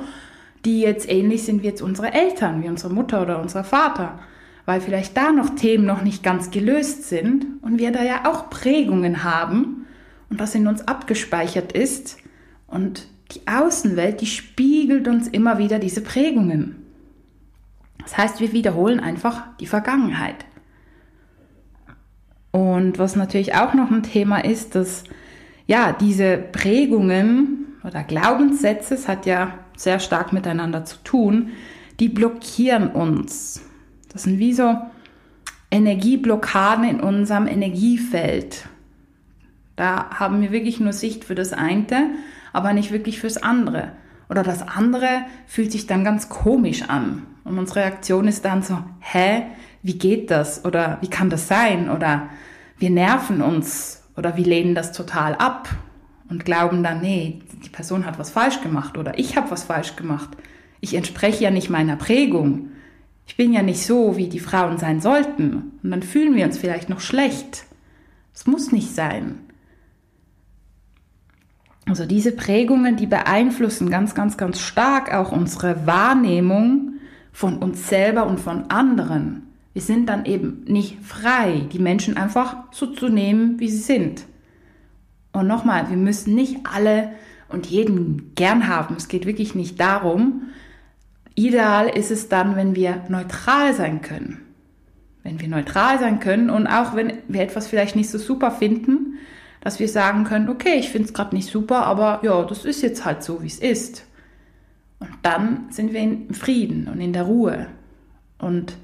die 0.66 0.82
jetzt 0.82 1.10
ähnlich 1.10 1.44
sind 1.44 1.62
wie 1.62 1.68
jetzt 1.68 1.80
unsere 1.80 2.12
Eltern, 2.12 2.62
wie 2.62 2.68
unsere 2.68 2.92
Mutter 2.92 3.22
oder 3.22 3.40
unser 3.40 3.64
Vater, 3.64 4.18
weil 4.66 4.82
vielleicht 4.82 5.16
da 5.16 5.32
noch 5.32 5.54
Themen 5.54 5.86
noch 5.86 6.02
nicht 6.02 6.22
ganz 6.22 6.50
gelöst 6.50 7.08
sind 7.08 7.46
und 7.62 7.78
wir 7.78 7.92
da 7.92 8.02
ja 8.02 8.28
auch 8.30 8.50
Prägungen 8.50 9.24
haben 9.24 9.86
und 10.28 10.38
das 10.38 10.54
in 10.54 10.66
uns 10.66 10.86
abgespeichert 10.86 11.72
ist 11.72 12.18
und 12.66 13.08
die 13.32 13.46
Außenwelt, 13.46 14.20
die 14.20 14.26
spiegelt 14.26 15.08
uns 15.08 15.28
immer 15.28 15.58
wieder 15.58 15.78
diese 15.78 16.00
Prägungen. 16.00 16.76
Das 17.98 18.16
heißt, 18.16 18.40
wir 18.40 18.52
wiederholen 18.52 19.00
einfach 19.00 19.44
die 19.58 19.66
Vergangenheit. 19.66 20.44
Und 22.52 22.98
was 22.98 23.16
natürlich 23.16 23.54
auch 23.54 23.74
noch 23.74 23.90
ein 23.90 24.02
Thema 24.02 24.44
ist, 24.44 24.74
dass 24.74 25.04
ja, 25.66 25.92
diese 25.92 26.38
Prägungen 26.38 27.66
oder 27.82 28.04
Glaubenssätze, 28.04 28.94
es 28.94 29.08
hat 29.08 29.26
ja 29.26 29.58
sehr 29.76 29.98
stark 29.98 30.32
miteinander 30.32 30.84
zu 30.84 30.98
tun, 31.02 31.50
die 31.98 32.08
blockieren 32.08 32.88
uns. 32.88 33.62
Das 34.12 34.22
sind 34.22 34.38
wie 34.38 34.52
so 34.52 34.76
Energieblockaden 35.70 36.84
in 36.84 37.00
unserem 37.00 37.46
Energiefeld. 37.48 38.68
Da 39.74 40.10
haben 40.10 40.40
wir 40.40 40.52
wirklich 40.52 40.80
nur 40.80 40.92
Sicht 40.92 41.24
für 41.24 41.34
das 41.34 41.52
eine 41.52 42.10
aber 42.56 42.72
nicht 42.72 42.90
wirklich 42.90 43.20
fürs 43.20 43.36
andere. 43.36 43.92
Oder 44.30 44.42
das 44.42 44.66
andere 44.66 45.26
fühlt 45.46 45.70
sich 45.70 45.86
dann 45.86 46.04
ganz 46.04 46.28
komisch 46.28 46.88
an. 46.88 47.26
Und 47.44 47.58
unsere 47.58 47.80
Reaktion 47.80 48.26
ist 48.26 48.44
dann 48.44 48.62
so, 48.62 48.78
hä, 49.00 49.42
wie 49.82 49.98
geht 49.98 50.30
das? 50.30 50.64
Oder 50.64 50.98
wie 51.02 51.08
kann 51.08 51.30
das 51.30 51.48
sein? 51.48 51.90
Oder 51.90 52.30
wir 52.78 52.90
nerven 52.90 53.42
uns 53.42 54.02
oder 54.16 54.36
wir 54.36 54.44
lehnen 54.44 54.74
das 54.74 54.92
total 54.92 55.34
ab 55.34 55.68
und 56.28 56.44
glauben 56.44 56.82
dann, 56.82 57.02
nee, 57.02 57.40
die 57.64 57.68
Person 57.68 58.06
hat 58.06 58.18
was 58.18 58.30
falsch 58.30 58.62
gemacht 58.62 58.98
oder 58.98 59.18
ich 59.18 59.36
habe 59.36 59.50
was 59.50 59.64
falsch 59.64 59.94
gemacht. 59.94 60.30
Ich 60.80 60.94
entspreche 60.94 61.44
ja 61.44 61.50
nicht 61.50 61.70
meiner 61.70 61.96
Prägung. 61.96 62.70
Ich 63.26 63.36
bin 63.36 63.52
ja 63.52 63.62
nicht 63.62 63.84
so, 63.84 64.16
wie 64.16 64.28
die 64.28 64.40
Frauen 64.40 64.78
sein 64.78 65.00
sollten. 65.00 65.78
Und 65.82 65.90
dann 65.90 66.02
fühlen 66.02 66.34
wir 66.34 66.46
uns 66.46 66.58
vielleicht 66.58 66.88
noch 66.88 67.00
schlecht. 67.00 67.64
Es 68.34 68.46
muss 68.46 68.72
nicht 68.72 68.94
sein. 68.94 69.45
Also 71.88 72.04
diese 72.04 72.32
Prägungen, 72.32 72.96
die 72.96 73.06
beeinflussen 73.06 73.90
ganz, 73.90 74.14
ganz, 74.14 74.36
ganz 74.36 74.60
stark 74.60 75.14
auch 75.14 75.30
unsere 75.30 75.86
Wahrnehmung 75.86 76.94
von 77.32 77.58
uns 77.58 77.88
selber 77.88 78.26
und 78.26 78.40
von 78.40 78.70
anderen. 78.70 79.42
Wir 79.72 79.82
sind 79.82 80.08
dann 80.08 80.24
eben 80.24 80.64
nicht 80.66 80.98
frei, 81.02 81.66
die 81.72 81.78
Menschen 81.78 82.16
einfach 82.16 82.56
so 82.72 82.86
zu 82.86 83.08
nehmen, 83.08 83.60
wie 83.60 83.68
sie 83.68 83.82
sind. 83.82 84.24
Und 85.32 85.46
nochmal, 85.46 85.88
wir 85.90 85.96
müssen 85.96 86.34
nicht 86.34 86.60
alle 86.64 87.10
und 87.48 87.66
jeden 87.66 88.34
gern 88.34 88.68
haben. 88.68 88.96
Es 88.96 89.06
geht 89.06 89.26
wirklich 89.26 89.54
nicht 89.54 89.78
darum. 89.78 90.48
Ideal 91.34 91.88
ist 91.88 92.10
es 92.10 92.28
dann, 92.28 92.56
wenn 92.56 92.74
wir 92.74 93.04
neutral 93.08 93.74
sein 93.74 94.00
können. 94.00 94.40
Wenn 95.22 95.40
wir 95.40 95.48
neutral 95.48 95.98
sein 96.00 96.18
können 96.18 96.50
und 96.50 96.66
auch 96.66 96.96
wenn 96.96 97.18
wir 97.28 97.42
etwas 97.42 97.68
vielleicht 97.68 97.94
nicht 97.94 98.10
so 98.10 98.18
super 98.18 98.50
finden, 98.50 99.18
dass 99.66 99.80
wir 99.80 99.88
sagen 99.88 100.22
können, 100.22 100.48
okay, 100.48 100.76
ich 100.78 100.90
finde 100.90 101.08
es 101.08 101.12
gerade 101.12 101.34
nicht 101.34 101.50
super, 101.50 101.86
aber 101.86 102.20
ja, 102.22 102.44
das 102.44 102.64
ist 102.64 102.82
jetzt 102.82 103.04
halt 103.04 103.24
so, 103.24 103.42
wie 103.42 103.48
es 103.48 103.58
ist. 103.58 104.04
Und 105.00 105.10
dann 105.22 105.66
sind 105.70 105.92
wir 105.92 105.98
in 105.98 106.32
Frieden 106.34 106.86
und 106.86 107.00
in 107.00 107.12
der 107.12 107.24
Ruhe. 107.24 107.66
Und 108.38 108.76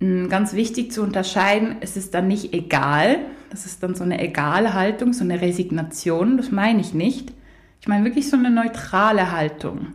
hm, 0.00 0.28
ganz 0.28 0.52
wichtig 0.52 0.92
zu 0.92 1.00
unterscheiden, 1.00 1.76
es 1.80 1.96
ist 1.96 2.12
dann 2.12 2.28
nicht 2.28 2.52
egal, 2.52 3.20
das 3.48 3.64
ist 3.64 3.82
dann 3.82 3.94
so 3.94 4.04
eine 4.04 4.20
egale 4.20 4.74
Haltung, 4.74 5.14
so 5.14 5.24
eine 5.24 5.40
Resignation, 5.40 6.36
das 6.36 6.50
meine 6.50 6.82
ich 6.82 6.92
nicht. 6.92 7.32
Ich 7.80 7.88
meine 7.88 8.04
wirklich 8.04 8.28
so 8.28 8.36
eine 8.36 8.50
neutrale 8.50 9.32
Haltung, 9.32 9.94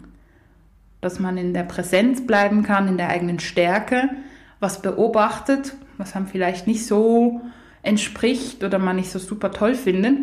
dass 1.00 1.20
man 1.20 1.38
in 1.38 1.53
der 1.53 1.62
Präsenz 1.62 2.25
bleiben 2.25 2.63
kann, 2.63 2.88
in 2.88 2.98
der 2.98 3.10
eigenen 3.10 3.39
Stärke, 3.39 4.10
was 4.60 4.81
beobachtet, 4.81 5.75
was 6.00 6.15
haben 6.15 6.25
vielleicht 6.25 6.65
nicht 6.65 6.88
so 6.88 7.41
entspricht 7.83 8.63
oder 8.63 8.79
man 8.79 8.95
nicht 8.95 9.11
so 9.11 9.19
super 9.19 9.51
toll 9.51 9.75
findet. 9.75 10.17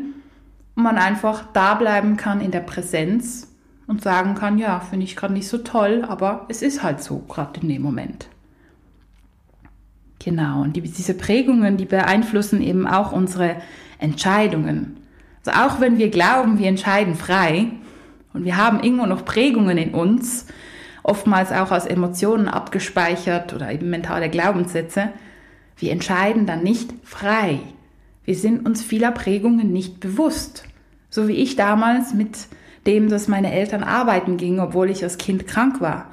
Und 0.74 0.82
man 0.82 0.96
einfach 0.96 1.44
da 1.52 1.74
bleiben 1.74 2.16
kann 2.16 2.40
in 2.40 2.50
der 2.50 2.60
Präsenz 2.60 3.48
und 3.88 4.02
sagen 4.02 4.34
kann, 4.34 4.58
ja, 4.58 4.80
finde 4.80 5.04
ich 5.04 5.16
gerade 5.16 5.32
nicht 5.32 5.48
so 5.48 5.58
toll, 5.58 6.04
aber 6.06 6.46
es 6.48 6.62
ist 6.62 6.82
halt 6.82 7.02
so, 7.02 7.18
gerade 7.20 7.60
in 7.60 7.68
dem 7.68 7.82
Moment. 7.82 8.28
Genau, 10.20 10.62
und 10.62 10.76
die, 10.76 10.82
diese 10.82 11.14
Prägungen, 11.14 11.76
die 11.76 11.84
beeinflussen 11.84 12.60
eben 12.60 12.86
auch 12.86 13.12
unsere 13.12 13.56
Entscheidungen. 13.98 14.98
Also 15.44 15.58
auch 15.58 15.80
wenn 15.80 15.98
wir 15.98 16.10
glauben, 16.10 16.58
wir 16.58 16.68
entscheiden 16.68 17.14
frei 17.14 17.70
und 18.34 18.44
wir 18.44 18.56
haben 18.56 18.82
irgendwo 18.82 19.06
noch 19.06 19.24
Prägungen 19.24 19.78
in 19.78 19.94
uns, 19.94 20.46
oftmals 21.02 21.52
auch 21.52 21.70
aus 21.70 21.86
Emotionen 21.86 22.48
abgespeichert 22.48 23.54
oder 23.54 23.72
eben 23.72 23.90
mentale 23.90 24.28
Glaubenssätze, 24.28 25.10
wir 25.78 25.92
entscheiden 25.92 26.46
dann 26.46 26.62
nicht 26.62 26.92
frei. 27.04 27.60
Wir 28.24 28.34
sind 28.34 28.66
uns 28.66 28.82
vieler 28.82 29.12
Prägungen 29.12 29.72
nicht 29.72 30.00
bewusst. 30.00 30.64
So 31.10 31.28
wie 31.28 31.36
ich 31.36 31.56
damals 31.56 32.12
mit 32.12 32.48
dem, 32.86 33.08
dass 33.08 33.28
meine 33.28 33.52
Eltern 33.52 33.82
arbeiten 33.82 34.36
gingen, 34.36 34.60
obwohl 34.60 34.90
ich 34.90 35.02
als 35.02 35.18
Kind 35.18 35.46
krank 35.46 35.80
war. 35.80 36.12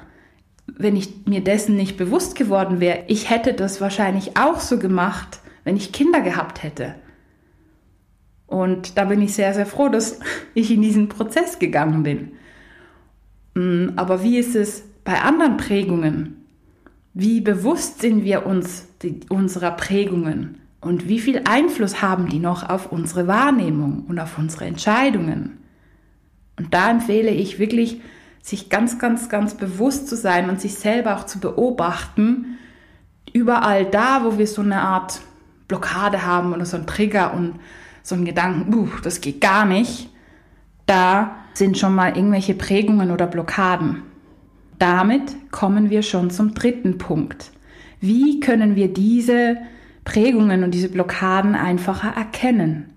Wenn 0.66 0.96
ich 0.96 1.26
mir 1.26 1.42
dessen 1.42 1.76
nicht 1.76 1.96
bewusst 1.96 2.36
geworden 2.36 2.80
wäre, 2.80 3.04
ich 3.06 3.30
hätte 3.30 3.54
das 3.54 3.80
wahrscheinlich 3.80 4.36
auch 4.36 4.60
so 4.60 4.78
gemacht, 4.78 5.40
wenn 5.64 5.76
ich 5.76 5.92
Kinder 5.92 6.20
gehabt 6.20 6.62
hätte. 6.62 6.94
Und 8.46 8.96
da 8.96 9.04
bin 9.04 9.20
ich 9.20 9.34
sehr, 9.34 9.52
sehr 9.54 9.66
froh, 9.66 9.88
dass 9.88 10.20
ich 10.54 10.70
in 10.70 10.82
diesen 10.82 11.08
Prozess 11.08 11.58
gegangen 11.58 12.02
bin. 12.02 12.32
Mm, 13.54 13.94
aber 13.96 14.22
wie 14.22 14.38
ist 14.38 14.54
es 14.54 14.84
bei 15.04 15.20
anderen 15.20 15.56
Prägungen? 15.56 16.45
Wie 17.18 17.40
bewusst 17.40 18.02
sind 18.02 18.24
wir 18.24 18.44
uns 18.44 18.88
die, 19.00 19.20
unserer 19.30 19.70
Prägungen 19.70 20.60
und 20.82 21.08
wie 21.08 21.18
viel 21.18 21.40
Einfluss 21.48 22.02
haben 22.02 22.28
die 22.28 22.38
noch 22.38 22.68
auf 22.68 22.92
unsere 22.92 23.26
Wahrnehmung 23.26 24.04
und 24.06 24.18
auf 24.18 24.36
unsere 24.36 24.66
Entscheidungen? 24.66 25.56
Und 26.58 26.74
da 26.74 26.90
empfehle 26.90 27.30
ich 27.30 27.58
wirklich, 27.58 28.02
sich 28.42 28.68
ganz, 28.68 28.98
ganz, 28.98 29.30
ganz 29.30 29.54
bewusst 29.54 30.08
zu 30.08 30.14
sein 30.14 30.50
und 30.50 30.60
sich 30.60 30.74
selber 30.74 31.16
auch 31.16 31.24
zu 31.24 31.40
beobachten, 31.40 32.58
überall 33.32 33.86
da, 33.86 34.22
wo 34.22 34.36
wir 34.36 34.46
so 34.46 34.60
eine 34.60 34.82
Art 34.82 35.22
Blockade 35.68 36.26
haben 36.26 36.52
oder 36.52 36.66
so 36.66 36.76
ein 36.76 36.86
Trigger 36.86 37.32
und 37.32 37.54
so 38.02 38.14
ein 38.14 38.26
Gedanken, 38.26 38.74
uh, 38.74 38.88
das 39.02 39.22
geht 39.22 39.40
gar 39.40 39.64
nicht, 39.64 40.10
da 40.84 41.34
sind 41.54 41.78
schon 41.78 41.94
mal 41.94 42.14
irgendwelche 42.14 42.52
Prägungen 42.52 43.10
oder 43.10 43.26
Blockaden. 43.26 44.02
Damit 44.78 45.50
kommen 45.50 45.90
wir 45.90 46.02
schon 46.02 46.30
zum 46.30 46.54
dritten 46.54 46.98
Punkt. 46.98 47.50
Wie 48.00 48.40
können 48.40 48.76
wir 48.76 48.88
diese 48.88 49.56
Prägungen 50.04 50.62
und 50.64 50.72
diese 50.72 50.88
Blockaden 50.88 51.54
einfacher 51.54 52.16
erkennen? 52.16 52.90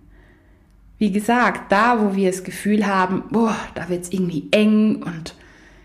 Wie 0.98 1.12
gesagt, 1.12 1.71
da 1.71 2.01
wo 2.01 2.15
wir 2.15 2.29
das 2.29 2.43
Gefühl 2.43 2.86
haben, 2.86 3.24
boah, 3.31 3.55
da 3.75 3.88
wird 3.88 4.03
es 4.03 4.12
irgendwie 4.12 4.50
eng 4.51 5.01
und 5.01 5.33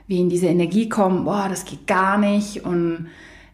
wir 0.09 0.19
in 0.19 0.29
diese 0.29 0.49
Energie 0.49 0.89
kommen, 0.89 1.25
boah, 1.25 1.47
das 1.49 1.65
geht 1.65 1.87
gar 1.87 2.19
nicht 2.19 2.65
und 2.65 3.07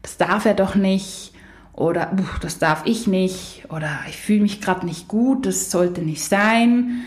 das 0.03 0.17
darf 0.17 0.47
er 0.47 0.55
doch 0.55 0.75
nicht 0.75 1.33
oder 1.75 2.17
das 2.41 2.59
darf 2.59 2.83
ich 2.87 3.07
nicht 3.07 3.67
oder 3.69 3.91
ich 4.09 4.17
fühle 4.17 4.43
mich 4.43 4.61
gerade 4.61 4.87
nicht 4.87 5.07
gut, 5.07 5.45
das 5.45 5.71
sollte 5.71 6.01
nicht 6.01 6.25
sein. 6.25 7.03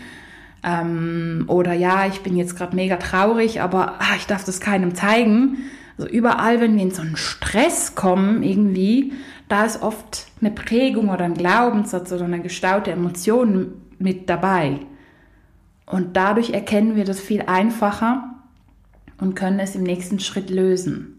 Ähm, 0.64 1.44
oder 1.48 1.74
ja, 1.74 2.06
ich 2.06 2.22
bin 2.22 2.36
jetzt 2.36 2.56
gerade 2.56 2.74
mega 2.74 2.96
traurig, 2.96 3.60
aber 3.60 3.96
ach, 3.98 4.16
ich 4.16 4.26
darf 4.26 4.44
das 4.44 4.60
keinem 4.60 4.94
zeigen. 4.94 5.58
Also 5.98 6.10
überall, 6.10 6.60
wenn 6.60 6.74
wir 6.74 6.82
in 6.82 6.90
so 6.90 7.02
einen 7.02 7.16
Stress 7.16 7.94
kommen 7.94 8.42
irgendwie, 8.42 9.12
da 9.48 9.64
ist 9.64 9.82
oft 9.82 10.26
eine 10.40 10.50
Prägung 10.50 11.10
oder 11.10 11.24
ein 11.24 11.34
Glaubenssatz 11.34 12.10
oder 12.12 12.24
eine 12.24 12.40
gestaute 12.40 12.90
Emotion 12.90 13.74
mit 13.98 14.28
dabei. 14.28 14.80
Und 15.86 16.16
dadurch 16.16 16.50
erkennen 16.50 16.96
wir 16.96 17.04
das 17.04 17.20
viel 17.20 17.42
einfacher 17.42 18.34
und 19.20 19.36
können 19.36 19.60
es 19.60 19.76
im 19.76 19.82
nächsten 19.82 20.18
Schritt 20.18 20.48
lösen. 20.48 21.18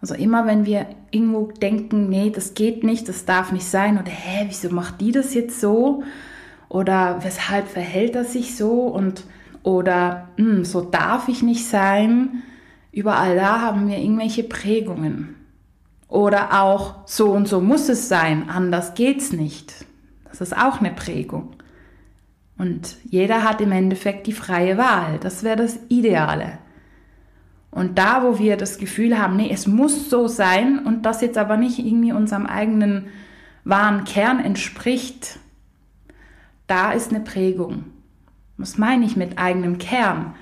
Also 0.00 0.14
immer 0.14 0.46
wenn 0.46 0.64
wir 0.64 0.86
irgendwo 1.10 1.50
denken, 1.50 2.08
nee, 2.08 2.30
das 2.30 2.54
geht 2.54 2.84
nicht, 2.84 3.08
das 3.08 3.24
darf 3.24 3.50
nicht 3.50 3.66
sein 3.66 3.98
oder 3.98 4.10
hä, 4.10 4.46
wieso 4.48 4.72
macht 4.72 5.00
die 5.00 5.10
das 5.10 5.34
jetzt 5.34 5.60
so? 5.60 6.04
Oder 6.68 7.22
weshalb 7.22 7.68
verhält 7.68 8.14
er 8.14 8.24
sich 8.24 8.56
so? 8.56 8.82
Und 8.82 9.24
oder 9.62 10.28
hm, 10.36 10.64
so 10.64 10.80
darf 10.80 11.28
ich 11.28 11.42
nicht 11.42 11.66
sein. 11.66 12.42
Überall 12.92 13.36
da 13.36 13.60
haben 13.60 13.88
wir 13.88 13.98
irgendwelche 13.98 14.44
Prägungen. 14.44 15.34
Oder 16.08 16.62
auch 16.62 17.06
so 17.06 17.32
und 17.32 17.48
so 17.48 17.60
muss 17.60 17.88
es 17.88 18.08
sein, 18.08 18.48
anders 18.48 18.94
geht's 18.94 19.32
nicht. 19.32 19.84
Das 20.24 20.40
ist 20.40 20.56
auch 20.56 20.80
eine 20.80 20.90
Prägung. 20.90 21.56
Und 22.56 22.96
jeder 23.04 23.44
hat 23.44 23.60
im 23.60 23.72
Endeffekt 23.72 24.26
die 24.26 24.32
freie 24.32 24.78
Wahl. 24.78 25.18
Das 25.20 25.44
wäre 25.44 25.56
das 25.56 25.78
Ideale. 25.88 26.58
Und 27.70 27.98
da, 27.98 28.22
wo 28.24 28.38
wir 28.38 28.56
das 28.56 28.78
Gefühl 28.78 29.18
haben, 29.18 29.36
nee, 29.36 29.50
es 29.52 29.66
muss 29.66 30.08
so 30.08 30.26
sein 30.26 30.84
und 30.84 31.02
das 31.02 31.20
jetzt 31.20 31.38
aber 31.38 31.56
nicht 31.56 31.78
irgendwie 31.78 32.12
unserem 32.12 32.46
eigenen 32.46 33.08
wahren 33.64 34.04
Kern 34.04 34.40
entspricht, 34.40 35.38
da 36.68 36.92
ist 36.92 37.10
eine 37.10 37.20
Prägung. 37.20 37.84
Was 38.56 38.78
meine 38.78 39.04
ich 39.04 39.16
mit 39.16 39.38
eigenem 39.38 39.78
Kern? 39.78 40.34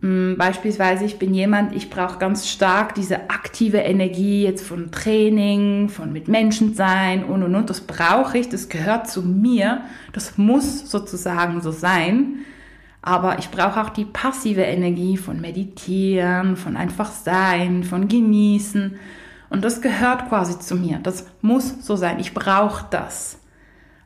Hm, 0.00 0.36
beispielsweise, 0.38 1.04
ich 1.04 1.18
bin 1.18 1.34
jemand, 1.34 1.74
ich 1.74 1.90
brauche 1.90 2.18
ganz 2.18 2.48
stark 2.48 2.94
diese 2.94 3.30
aktive 3.30 3.78
Energie 3.78 4.44
jetzt 4.44 4.66
von 4.66 4.90
Training, 4.90 5.88
von 5.88 6.12
mit 6.12 6.28
Menschen 6.28 6.74
sein 6.74 7.24
und 7.24 7.42
und 7.42 7.54
und. 7.54 7.68
Das 7.68 7.80
brauche 7.80 8.38
ich, 8.38 8.48
das 8.48 8.68
gehört 8.68 9.08
zu 9.08 9.22
mir, 9.22 9.82
das 10.12 10.38
muss 10.38 10.90
sozusagen 10.90 11.60
so 11.60 11.72
sein. 11.72 12.36
Aber 13.02 13.38
ich 13.38 13.50
brauche 13.50 13.80
auch 13.80 13.90
die 13.90 14.04
passive 14.04 14.62
Energie 14.62 15.16
von 15.16 15.40
Meditieren, 15.40 16.56
von 16.56 16.76
einfach 16.76 17.10
sein, 17.10 17.84
von 17.84 18.08
Genießen. 18.08 18.98
Und 19.50 19.64
das 19.64 19.80
gehört 19.80 20.28
quasi 20.28 20.58
zu 20.58 20.76
mir. 20.76 20.98
Das 21.02 21.26
muss 21.40 21.84
so 21.84 21.96
sein. 21.96 22.20
Ich 22.20 22.34
brauche 22.34 22.86
das. 22.90 23.38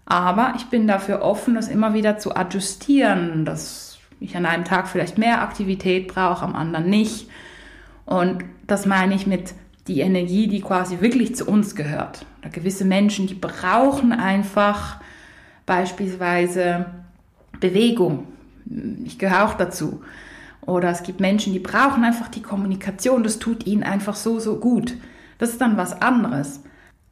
Aber 0.05 0.55
ich 0.57 0.67
bin 0.67 0.87
dafür 0.87 1.23
offen, 1.23 1.55
das 1.55 1.69
immer 1.69 1.95
wieder 1.95 2.19
zu 2.19 2.35
adjustieren, 2.35 3.45
dass 3.45 3.99
ich 4.21 4.37
an 4.37 4.47
einem 4.47 4.65
Tag 4.65 4.89
vielleicht 4.89 5.19
mehr 5.19 5.43
Aktivität 5.43 6.09
brauche, 6.09 6.45
am 6.45 6.55
anderen 6.55 6.89
nicht. 6.89 7.29
Und 8.05 8.45
das 8.67 8.87
meine 8.87 9.15
ich 9.15 9.27
mit 9.27 9.55
die 9.89 10.01
Energie, 10.01 10.47
die 10.49 10.61
quasi 10.61 11.01
wirklich 11.01 11.35
zu 11.35 11.47
uns 11.47 11.75
gehört. 11.75 12.25
Oder 12.41 12.51
gewisse 12.51 12.85
Menschen, 12.85 13.27
die 13.27 13.35
brauchen 13.35 14.13
einfach 14.13 15.01
beispielsweise 15.67 16.87
Bewegung. 17.61 18.27
Ich 19.05 19.19
gehöre 19.19 19.45
auch 19.45 19.55
dazu. 19.55 20.03
Oder 20.61 20.91
es 20.91 21.03
gibt 21.03 21.21
Menschen, 21.21 21.53
die 21.53 21.59
brauchen 21.59 22.05
einfach 22.05 22.29
die 22.29 22.43
Kommunikation. 22.43 23.25
Das 23.25 23.39
tut 23.39 23.67
ihnen 23.67 23.83
einfach 23.83 24.15
so, 24.15 24.39
so 24.39 24.59
gut. 24.59 24.95
Das 25.39 25.51
ist 25.51 25.61
dann 25.61 25.77
was 25.77 26.01
anderes. 26.01 26.63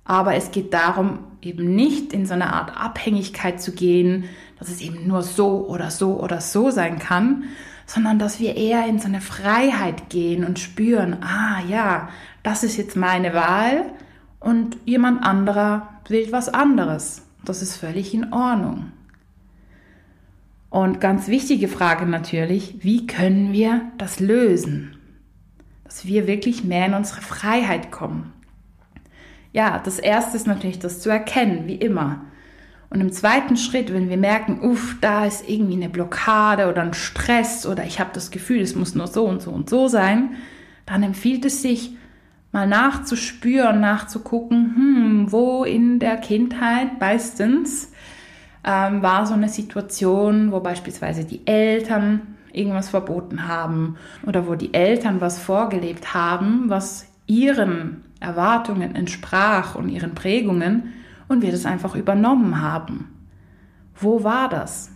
Aber 0.05 0.35
es 0.35 0.53
geht 0.53 0.73
darum, 0.73 1.19
eben 1.43 1.75
nicht 1.75 2.13
in 2.13 2.27
so 2.27 2.35
eine 2.35 2.53
Art 2.53 2.77
Abhängigkeit 2.77 3.61
zu 3.61 3.73
gehen, 3.73 4.25
dass 4.59 4.69
es 4.69 4.81
eben 4.81 5.07
nur 5.07 5.23
so 5.23 5.67
oder 5.69 5.91
so 5.91 6.21
oder 6.21 6.41
so 6.41 6.71
sein 6.71 6.99
kann, 6.99 7.45
sondern 7.87 8.19
dass 8.19 8.39
wir 8.39 8.57
eher 8.57 8.87
in 8.87 8.99
so 8.99 9.09
eine 9.09 9.21
Freiheit 9.21 10.11
gehen 10.11 10.45
und 10.45 10.59
spüren, 10.59 11.23
ah 11.23 11.61
ja, 11.69 12.09
das 12.43 12.63
ist 12.63 12.77
jetzt 12.77 12.97
meine 12.97 13.35
Wahl 13.35 13.91
und 14.39 14.77
jemand 14.85 15.25
anderer 15.25 15.89
will 16.09 16.29
was 16.31 16.49
anderes. 16.49 17.23
Das 17.45 17.63
ist 17.63 17.77
völlig 17.77 18.13
in 18.15 18.33
Ordnung. 18.33 18.93
Und 20.69 21.01
ganz 21.01 21.27
wichtige 21.27 21.69
Frage 21.69 22.07
natürlich, 22.07 22.77
wie 22.85 23.07
können 23.07 23.53
wir 23.53 23.83
das 23.99 24.21
lösen? 24.21 24.97
Dass 25.85 26.07
wir 26.07 26.27
wirklich 26.27 26.63
mehr 26.63 26.87
in 26.87 26.95
unsere 26.95 27.23
Freiheit 27.23 27.91
kommen. 27.91 28.33
Ja, 29.53 29.81
das 29.85 29.99
erste 29.99 30.37
ist 30.37 30.47
natürlich 30.47 30.79
das 30.79 31.01
zu 31.01 31.11
erkennen, 31.11 31.67
wie 31.67 31.75
immer. 31.75 32.23
Und 32.89 33.01
im 33.01 33.13
zweiten 33.13 33.57
Schritt, 33.57 33.93
wenn 33.93 34.09
wir 34.09 34.17
merken, 34.17 34.61
uff, 34.63 34.97
da 35.01 35.25
ist 35.25 35.49
irgendwie 35.49 35.75
eine 35.75 35.89
Blockade 35.89 36.69
oder 36.69 36.83
ein 36.83 36.95
Stress 36.95 37.65
oder 37.67 37.85
ich 37.85 38.01
habe 38.01 38.11
das 38.13 38.31
Gefühl, 38.31 38.61
es 38.61 38.75
muss 38.75 38.95
nur 38.95 39.07
so 39.07 39.27
und 39.27 39.43
so 39.43 39.51
und 39.51 39.71
so 39.71 39.87
sein, 39.87 40.31
dann 40.87 41.05
empfiehlt 41.05 41.45
es 41.45 41.63
sich, 41.63 41.97
mal 42.53 42.67
nachzuspüren, 42.67 43.81
nachzugucken, 43.81 44.75
hm, 44.75 45.33
wo 45.33 45.63
in 45.63 46.01
der 46.01 46.17
Kindheit 46.17 46.99
meistens 46.99 47.93
ähm, 48.65 49.03
war 49.03 49.25
so 49.25 49.35
eine 49.35 49.49
Situation, 49.49 50.51
wo 50.51 50.59
beispielsweise 50.59 51.25
die 51.25 51.47
Eltern 51.47 52.37
irgendwas 52.53 52.89
verboten 52.89 53.47
haben 53.47 53.97
oder 54.27 54.49
wo 54.49 54.57
die 54.57 54.75
Eltern 54.75 55.21
was 55.21 55.39
vorgelebt 55.39 56.13
haben, 56.13 56.65
was 56.67 57.07
ihren 57.29 58.03
Erwartungen 58.21 58.95
entsprach 58.95 59.75
und 59.75 59.89
ihren 59.89 60.15
Prägungen 60.15 60.93
und 61.29 61.43
wir 61.43 61.51
das 61.51 61.67
einfach 61.67 61.95
übernommen 61.95 62.61
haben. 62.61 63.09
Wo 63.97 64.23
war 64.25 64.49
das? 64.49 64.91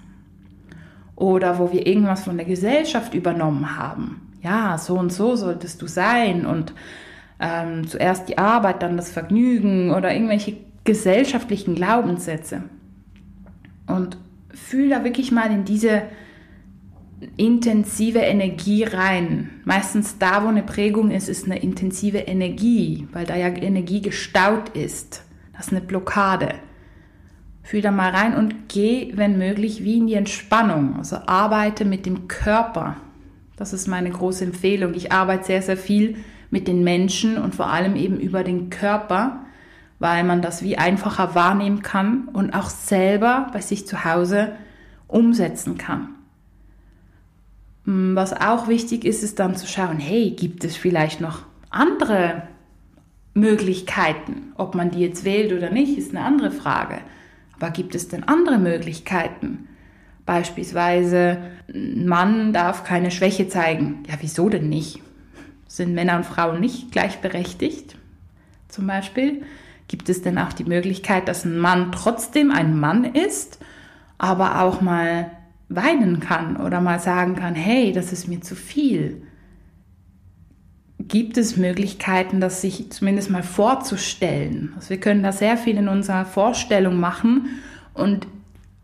Oder 1.17 1.59
wo 1.59 1.73
wir 1.73 1.87
irgendwas 1.87 2.25
von 2.25 2.37
der 2.37 2.47
Gesellschaft 2.47 3.15
übernommen 3.15 3.79
haben. 3.79 4.33
Ja, 4.43 4.77
so 4.77 4.99
und 4.99 5.13
so 5.13 5.37
solltest 5.37 5.81
du 5.81 5.87
sein 5.87 6.45
und 6.45 6.75
ähm, 7.41 7.87
zuerst 7.87 8.29
die 8.29 8.39
Arbeit, 8.39 8.83
dann 8.83 8.97
das 8.97 9.11
Vergnügen 9.11 9.91
oder 9.91 10.13
irgendwelche 10.13 10.57
gesellschaftlichen 10.85 11.75
Glaubenssätze. 11.75 12.63
Und 13.87 14.19
fühl 14.53 14.91
da 14.91 15.05
wirklich 15.05 15.33
mal 15.33 15.51
in 15.51 15.65
diese 15.65 16.03
intensive 17.37 18.19
Energie 18.19 18.85
rein. 18.85 19.51
Meistens 19.65 20.19
da, 20.19 20.45
wo 20.45 20.49
eine 20.49 20.63
Prägung 20.63 21.11
ist, 21.11 21.29
ist 21.29 21.47
eine 21.47 21.59
intensive 21.59 22.19
Energie, 22.19 23.07
weil 23.13 23.27
da 23.27 23.37
ja 23.37 23.49
Energie 23.49 24.01
gestaut 24.01 24.71
ist. 24.71 25.23
Das 25.53 25.67
ist 25.67 25.73
eine 25.73 25.81
Blockade. 25.81 26.55
Fühl 27.63 27.81
da 27.81 27.91
mal 27.91 28.11
rein 28.11 28.37
und 28.37 28.69
geh, 28.69 29.13
wenn 29.15 29.39
möglich, 29.39 29.85
wie 29.85 29.99
in 29.99 30.07
die 30.07 30.15
Entspannung. 30.15 30.97
Also 30.99 31.17
arbeite 31.27 31.85
mit 31.85 32.07
dem 32.07 32.29
Körper. 32.29 32.97
Das 33.57 33.73
ist 33.73 33.89
meine 33.89 34.11
große 34.11 34.45
Empfehlung. 34.45 34.95
Ich 34.95 35.13
arbeite 35.13 35.45
sehr, 35.45 35.63
sehr 35.63 35.77
viel 35.77 36.17
mit 36.51 36.69
den 36.69 36.85
Menschen 36.85 37.39
und 37.39 37.55
vor 37.55 37.69
allem 37.69 37.97
eben 37.97 38.21
über 38.21 38.45
den 38.45 38.71
Körper, 38.71 39.41
weil 39.99 40.25
man 40.25 40.43
das 40.43 40.63
wie 40.63 40.77
einfacher 40.77 41.35
wahrnehmen 41.35 41.83
kann 41.83 42.29
und 42.33 42.55
auch 42.55 42.69
selber 42.69 43.49
bei 43.53 43.61
sich 43.61 43.87
zu 43.87 44.05
Hause 44.05 44.53
umsetzen 45.09 45.79
kann. 45.79 46.14
Was 48.17 48.33
auch 48.33 48.69
wichtig 48.69 49.05
ist, 49.05 49.23
ist 49.23 49.39
dann 49.39 49.57
zu 49.57 49.67
schauen, 49.67 49.99
hey, 49.99 50.31
gibt 50.31 50.65
es 50.65 50.77
vielleicht 50.77 51.21
noch 51.21 51.43
andere 51.71 52.43
Möglichkeiten. 53.35 54.53
Ob 54.57 54.75
man 54.75 54.91
die 54.91 55.01
jetzt 55.01 55.25
wählt 55.25 55.53
oder 55.53 55.71
nicht, 55.71 55.99
ist 55.99 56.15
eine 56.15 56.25
andere 56.25 56.51
Frage. 56.51 56.99
Aber 57.57 57.71
gibt 57.71 57.95
es 57.95 58.09
denn 58.09 58.25
andere 58.25 58.59
Möglichkeiten? 58.59 59.69
Beispielsweise, 60.27 61.39
ein 61.69 62.07
Mann 62.07 62.53
darf 62.53 62.85
keine 62.85 63.11
Schwäche 63.11 63.49
zeigen. 63.49 64.05
Ja, 64.09 64.15
wieso 64.21 64.49
denn 64.49 64.69
nicht? 64.69 65.01
Sind 65.67 65.95
Männer 65.95 66.17
und 66.17 66.27
Frauen 66.27 66.61
nicht 66.61 66.93
gleichberechtigt? 66.93 67.97
Zum 68.69 68.87
Beispiel. 68.87 69.43
Gibt 69.89 70.09
es 70.09 70.23
denn 70.23 70.39
auch 70.39 70.53
die 70.53 70.65
Möglichkeit, 70.65 71.29
dass 71.29 71.45
ein 71.45 71.59
Mann 71.59 71.93
trotzdem 71.93 72.51
ein 72.51 72.79
Mann 72.79 73.05
ist, 73.05 73.59
aber 74.17 74.63
auch 74.63 74.81
mal 74.81 75.31
weinen 75.77 76.21
kann 76.21 76.57
oder 76.57 76.81
mal 76.81 77.01
sagen 77.01 77.37
kann, 77.37 77.55
hey, 77.55 77.93
das 77.93 78.13
ist 78.13 78.29
mir 78.29 78.41
zu 78.41 78.55
viel? 78.55 79.23
gibt 81.09 81.37
es 81.37 81.57
Möglichkeiten, 81.57 82.41
das 82.41 82.61
sich 82.61 82.91
zumindest 82.91 83.31
mal 83.31 83.43
vorzustellen. 83.43 84.73
Also 84.77 84.91
wir 84.91 85.01
können 85.01 85.23
da 85.23 85.33
sehr 85.33 85.57
viel 85.57 85.77
in 85.77 85.89
unserer 85.89 86.25
Vorstellung 86.25 86.99
machen 86.99 87.61
und 87.93 88.27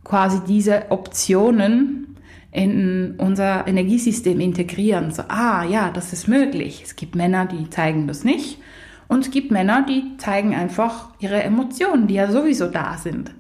quasi 0.05 0.41
diese 0.47 0.91
Optionen 0.91 2.17
in 2.53 3.15
unser 3.19 3.67
Energiesystem 3.67 4.41
integrieren. 4.41 5.13
So, 5.13 5.23
ah 5.29 5.65
ja, 5.65 5.91
das 5.91 6.13
ist 6.13 6.27
möglich. 6.27 6.83
Es 6.85 6.97
gibt 6.97 7.15
Männer, 7.15 7.47
die 7.47 7.71
zeigen 7.71 8.07
das 8.07 8.25
nicht. 8.25 8.59
Und 9.09 9.27
es 9.27 9.31
gibt 9.31 9.51
Männer, 9.51 9.85
die 9.89 10.17
zeigen 10.19 10.55
einfach 10.55 11.11
ihre 11.21 11.43
Emotionen, 11.43 12.07
die 12.07 12.15
ja 12.15 12.31
sowieso 12.31 12.67
da 12.67 12.97
sind. 12.97 13.33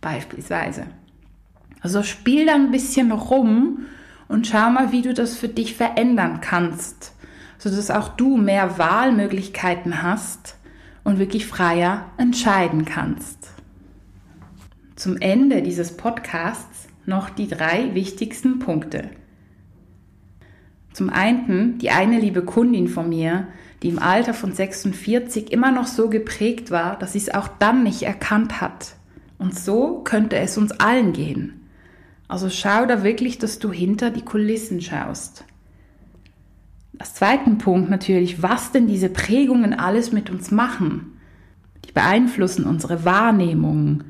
Beispielsweise. 0.00 0.86
Also 1.82 2.02
spiel 2.02 2.46
da 2.46 2.54
ein 2.54 2.70
bisschen 2.70 3.12
rum 3.12 3.86
und 4.28 4.46
schau 4.46 4.70
mal, 4.70 4.92
wie 4.92 5.02
du 5.02 5.12
das 5.12 5.36
für 5.36 5.48
dich 5.48 5.74
verändern 5.74 6.40
kannst 6.40 7.12
sodass 7.62 7.92
auch 7.92 8.08
du 8.08 8.36
mehr 8.36 8.76
Wahlmöglichkeiten 8.78 10.02
hast 10.02 10.56
und 11.04 11.20
wirklich 11.20 11.46
freier 11.46 12.06
entscheiden 12.16 12.84
kannst. 12.84 13.50
Zum 14.96 15.16
Ende 15.16 15.62
dieses 15.62 15.96
Podcasts 15.96 16.88
noch 17.06 17.30
die 17.30 17.46
drei 17.46 17.94
wichtigsten 17.94 18.58
Punkte. 18.58 19.10
Zum 20.92 21.08
einen 21.08 21.78
die 21.78 21.90
eine 21.90 22.18
liebe 22.18 22.42
Kundin 22.42 22.88
von 22.88 23.08
mir, 23.08 23.46
die 23.84 23.90
im 23.90 24.00
Alter 24.00 24.34
von 24.34 24.52
46 24.52 25.52
immer 25.52 25.70
noch 25.70 25.86
so 25.86 26.10
geprägt 26.10 26.72
war, 26.72 26.98
dass 26.98 27.12
sie 27.12 27.18
es 27.18 27.32
auch 27.32 27.46
dann 27.46 27.84
nicht 27.84 28.02
erkannt 28.02 28.60
hat. 28.60 28.96
Und 29.38 29.56
so 29.56 30.00
könnte 30.02 30.36
es 30.36 30.58
uns 30.58 30.72
allen 30.72 31.12
gehen. 31.12 31.61
Also 32.32 32.48
schau 32.48 32.86
da 32.86 33.04
wirklich, 33.04 33.36
dass 33.36 33.58
du 33.58 33.70
hinter 33.70 34.08
die 34.08 34.22
Kulissen 34.22 34.80
schaust. 34.80 35.44
Als 36.98 37.12
zweiten 37.12 37.58
Punkt 37.58 37.90
natürlich, 37.90 38.40
was 38.40 38.72
denn 38.72 38.86
diese 38.86 39.10
Prägungen 39.10 39.74
alles 39.74 40.12
mit 40.12 40.30
uns 40.30 40.50
machen. 40.50 41.18
Die 41.84 41.92
beeinflussen 41.92 42.64
unsere 42.64 43.04
Wahrnehmung. 43.04 44.04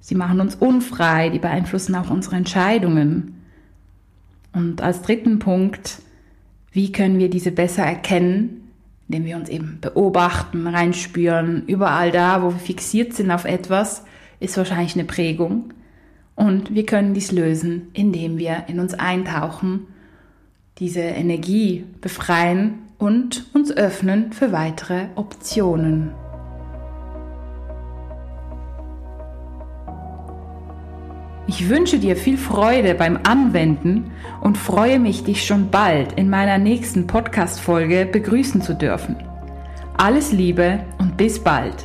Sie 0.00 0.16
machen 0.16 0.40
uns 0.40 0.56
unfrei, 0.56 1.28
die 1.28 1.38
beeinflussen 1.38 1.94
auch 1.94 2.10
unsere 2.10 2.34
Entscheidungen. 2.34 3.40
Und 4.52 4.82
als 4.82 5.02
dritten 5.02 5.38
Punkt, 5.38 6.02
wie 6.72 6.90
können 6.90 7.20
wir 7.20 7.30
diese 7.30 7.52
besser 7.52 7.84
erkennen, 7.84 8.72
indem 9.06 9.24
wir 9.24 9.36
uns 9.36 9.48
eben 9.48 9.78
beobachten, 9.80 10.66
reinspüren, 10.66 11.62
überall 11.68 12.10
da, 12.10 12.42
wo 12.42 12.50
wir 12.50 12.58
fixiert 12.58 13.12
sind 13.12 13.30
auf 13.30 13.44
etwas, 13.44 14.02
ist 14.40 14.56
wahrscheinlich 14.56 14.94
eine 14.94 15.04
Prägung. 15.04 15.72
Und 16.40 16.74
wir 16.74 16.86
können 16.86 17.12
dies 17.12 17.32
lösen, 17.32 17.88
indem 17.92 18.38
wir 18.38 18.64
in 18.66 18.80
uns 18.80 18.94
eintauchen, 18.94 19.88
diese 20.78 21.00
Energie 21.00 21.84
befreien 22.00 22.78
und 22.96 23.44
uns 23.52 23.70
öffnen 23.70 24.32
für 24.32 24.50
weitere 24.50 25.08
Optionen. 25.16 26.12
Ich 31.46 31.68
wünsche 31.68 31.98
dir 31.98 32.16
viel 32.16 32.38
Freude 32.38 32.94
beim 32.94 33.18
Anwenden 33.24 34.10
und 34.40 34.56
freue 34.56 34.98
mich, 34.98 35.24
dich 35.24 35.44
schon 35.44 35.68
bald 35.70 36.14
in 36.14 36.30
meiner 36.30 36.56
nächsten 36.56 37.06
Podcast-Folge 37.06 38.08
begrüßen 38.10 38.62
zu 38.62 38.74
dürfen. 38.74 39.16
Alles 39.98 40.32
Liebe 40.32 40.84
und 40.96 41.18
bis 41.18 41.38
bald. 41.38 41.84